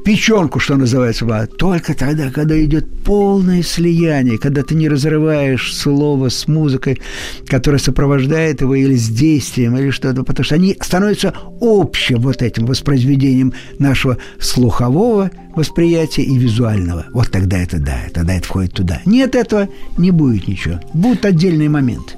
[0.09, 1.26] печенку, что называется,
[1.59, 6.98] только тогда, когда идет полное слияние, когда ты не разрываешь слово с музыкой,
[7.46, 12.64] которая сопровождает его или с действием, или что-то, потому что они становятся общим вот этим
[12.64, 17.04] воспроизведением нашего слухового восприятия и визуального.
[17.12, 19.02] Вот тогда это да, тогда это входит туда.
[19.04, 20.80] Нет этого, не будет ничего.
[20.94, 22.14] Будут отдельные моменты.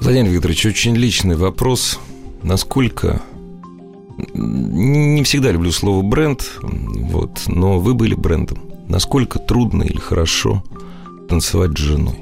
[0.00, 2.00] Владимир Викторович, очень личный вопрос.
[2.42, 3.20] Насколько
[4.34, 8.58] не всегда люблю слово бренд, вот, но вы были брендом.
[8.88, 10.62] Насколько трудно или хорошо
[11.28, 12.20] танцевать с женой?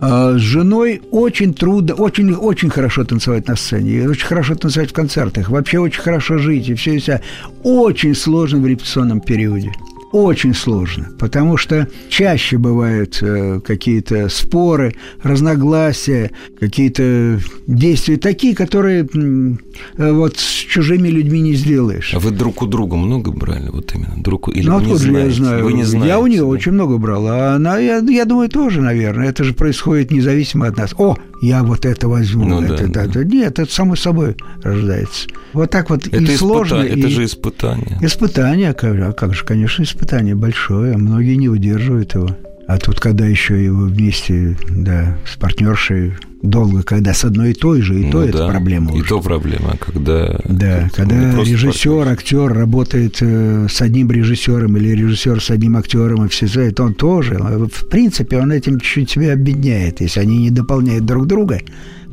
[0.00, 4.94] А, с женой очень трудно, очень, очень хорошо танцевать на сцене, очень хорошо танцевать в
[4.94, 7.20] концертах, вообще очень хорошо жить, и все вся.
[7.62, 9.72] Очень сложно в репетиционном периоде
[10.12, 20.12] очень сложно, потому что чаще бывают э, какие-то споры, разногласия, какие-то действия такие, которые э,
[20.12, 22.12] вот с чужими людьми не сделаешь.
[22.14, 25.30] А вы друг у друга много брали, вот именно друг или ну, вы не я
[25.30, 25.64] знаю?
[25.64, 26.08] Вы не знаете?
[26.08, 26.46] Я у нее да?
[26.46, 29.28] очень много брал, а она, я, я думаю, тоже, наверное.
[29.28, 30.92] Это же происходит независимо от нас.
[30.98, 32.46] О, я вот это возьму.
[32.46, 33.24] Ну, это, да, да.
[33.24, 35.28] Нет, это само собой рождается.
[35.52, 36.38] Вот так вот это и испыта...
[36.38, 36.82] сложно.
[36.82, 37.10] Это и...
[37.10, 37.98] же испытание.
[38.00, 39.99] Испытание, а как же, конечно, испытание
[40.34, 40.96] большое.
[40.96, 42.28] Многие не удерживают его.
[42.66, 47.82] А тут, когда еще его вместе, да, с партнершей долго, когда с одной и той
[47.82, 48.92] же, и ну, то да, это проблема.
[48.92, 49.08] И уже.
[49.08, 50.38] то проблема, когда...
[50.48, 56.28] Да, когда режиссер, актер работает э, с одним режиссером или режиссер с одним актером, и
[56.28, 57.38] все это он тоже.
[57.38, 61.60] В принципе, он этим чуть-чуть себя объединяет, если они не дополняют друг друга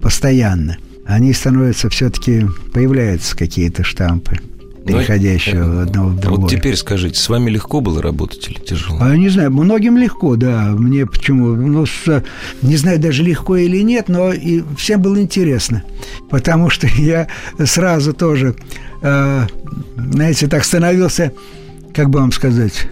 [0.01, 0.77] постоянно.
[1.05, 4.39] Они становятся все-таки, появляются какие-то штампы
[4.88, 6.41] переходящего Но, одного в другое.
[6.41, 8.97] Вот теперь скажите, с вами легко было работать или тяжело?
[9.01, 10.71] А, не знаю, многим легко, да.
[10.71, 11.55] Мне почему?
[11.55, 12.23] Ну, с,
[12.61, 15.83] не знаю, даже легко или нет, но и всем было интересно.
[16.29, 17.27] Потому что я
[17.63, 18.55] сразу тоже,
[19.01, 19.47] э,
[19.95, 21.31] знаете, так становился,
[21.93, 22.88] как бы вам сказать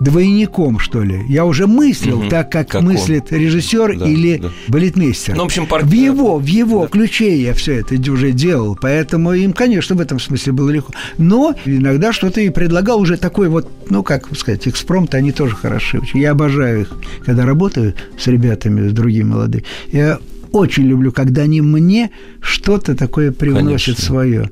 [0.00, 1.22] двойником, что ли.
[1.28, 2.28] Я уже мыслил угу.
[2.28, 3.38] так, как, как мыслит он.
[3.38, 4.50] режиссер да, или да.
[4.68, 5.34] балетмейстер.
[5.34, 5.90] Ну, в общем, партнер.
[5.90, 6.88] В его, в его да.
[6.88, 10.92] ключе я все это уже делал, поэтому им, конечно, в этом смысле было легко.
[11.18, 16.00] Но иногда что-то и предлагал уже такой вот, ну, как сказать, экспромт, они тоже хороши.
[16.14, 16.92] Я обожаю их,
[17.24, 19.64] когда работаю с ребятами, с другими молодыми.
[19.92, 20.18] Я
[20.52, 24.04] очень люблю, когда они мне что-то такое привносят Конечно.
[24.04, 24.50] свое.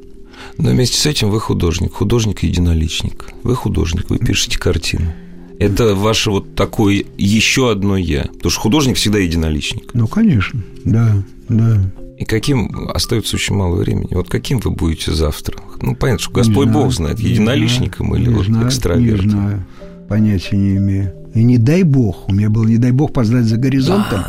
[0.58, 3.30] Но вместе с этим вы художник, художник-единоличник.
[3.42, 5.12] Вы художник, вы пишете картину.
[5.58, 8.22] Это ваше вот такое еще одно я.
[8.22, 9.92] Потому что художник всегда единоличник.
[9.92, 11.80] Ну, конечно, да, да.
[12.16, 14.08] И каким остается очень мало времени.
[14.12, 15.58] Вот каким вы будете завтра?
[15.80, 19.26] Ну, понятно, что Господь не Бог знает, единоличником знаю, или вот знаю, экстравертом.
[19.26, 19.66] Не знаю,
[20.08, 21.12] понятия не имею.
[21.34, 24.24] И не дай Бог, у меня было не дай Бог познать за горизонтом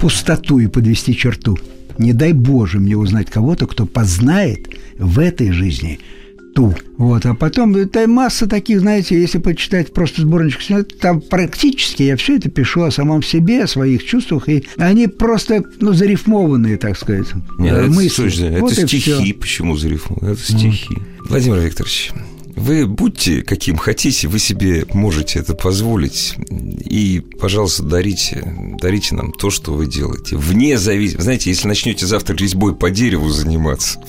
[0.00, 1.58] пустоту и подвести черту.
[1.98, 4.68] Не дай Боже мне узнать кого-то, кто познает
[4.98, 5.98] в этой жизни–
[6.58, 6.74] ту.
[6.96, 7.24] Вот.
[7.24, 12.50] А потом это масса таких, знаете, если почитать просто сборничек, там практически я все это
[12.50, 17.28] пишу о самом себе, о своих чувствах, и они просто, ну, зарифмованные, так сказать,
[17.58, 18.48] Нет, э, мысли.
[18.48, 20.32] Это, вот это стихи, почему зарифмованные?
[20.32, 20.94] Это стихи.
[21.20, 21.30] Вот.
[21.30, 22.10] Владимир Викторович,
[22.58, 26.34] вы будьте каким хотите, вы себе можете это позволить.
[26.50, 30.36] И, пожалуйста, дарите, дарите нам то, что вы делаете.
[30.36, 31.22] Вне зависимости.
[31.22, 34.00] Знаете, если начнете завтра резьбой по дереву заниматься,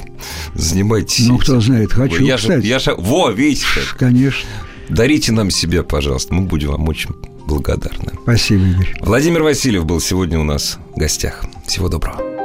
[0.56, 1.28] занимайтесь.
[1.28, 2.62] Ну, кто знает, хочу, я кстати.
[2.62, 3.98] Же, я же, во, видите как.
[3.98, 4.50] Конечно.
[4.90, 6.34] Дарите нам себя, пожалуйста.
[6.34, 7.12] Мы будем вам очень
[7.46, 8.14] благодарны.
[8.24, 8.96] Спасибо, Игорь.
[9.02, 11.46] Владимир Васильев был сегодня у нас в гостях.
[11.66, 12.39] Всего доброго.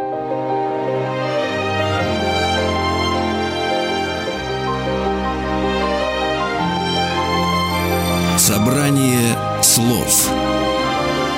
[8.46, 10.30] Собрание слов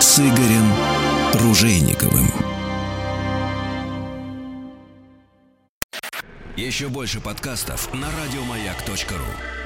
[0.01, 0.73] с Игорем
[1.35, 2.29] Ружейниковым.
[6.57, 9.66] Еще больше подкастов на радиомаяк.ру.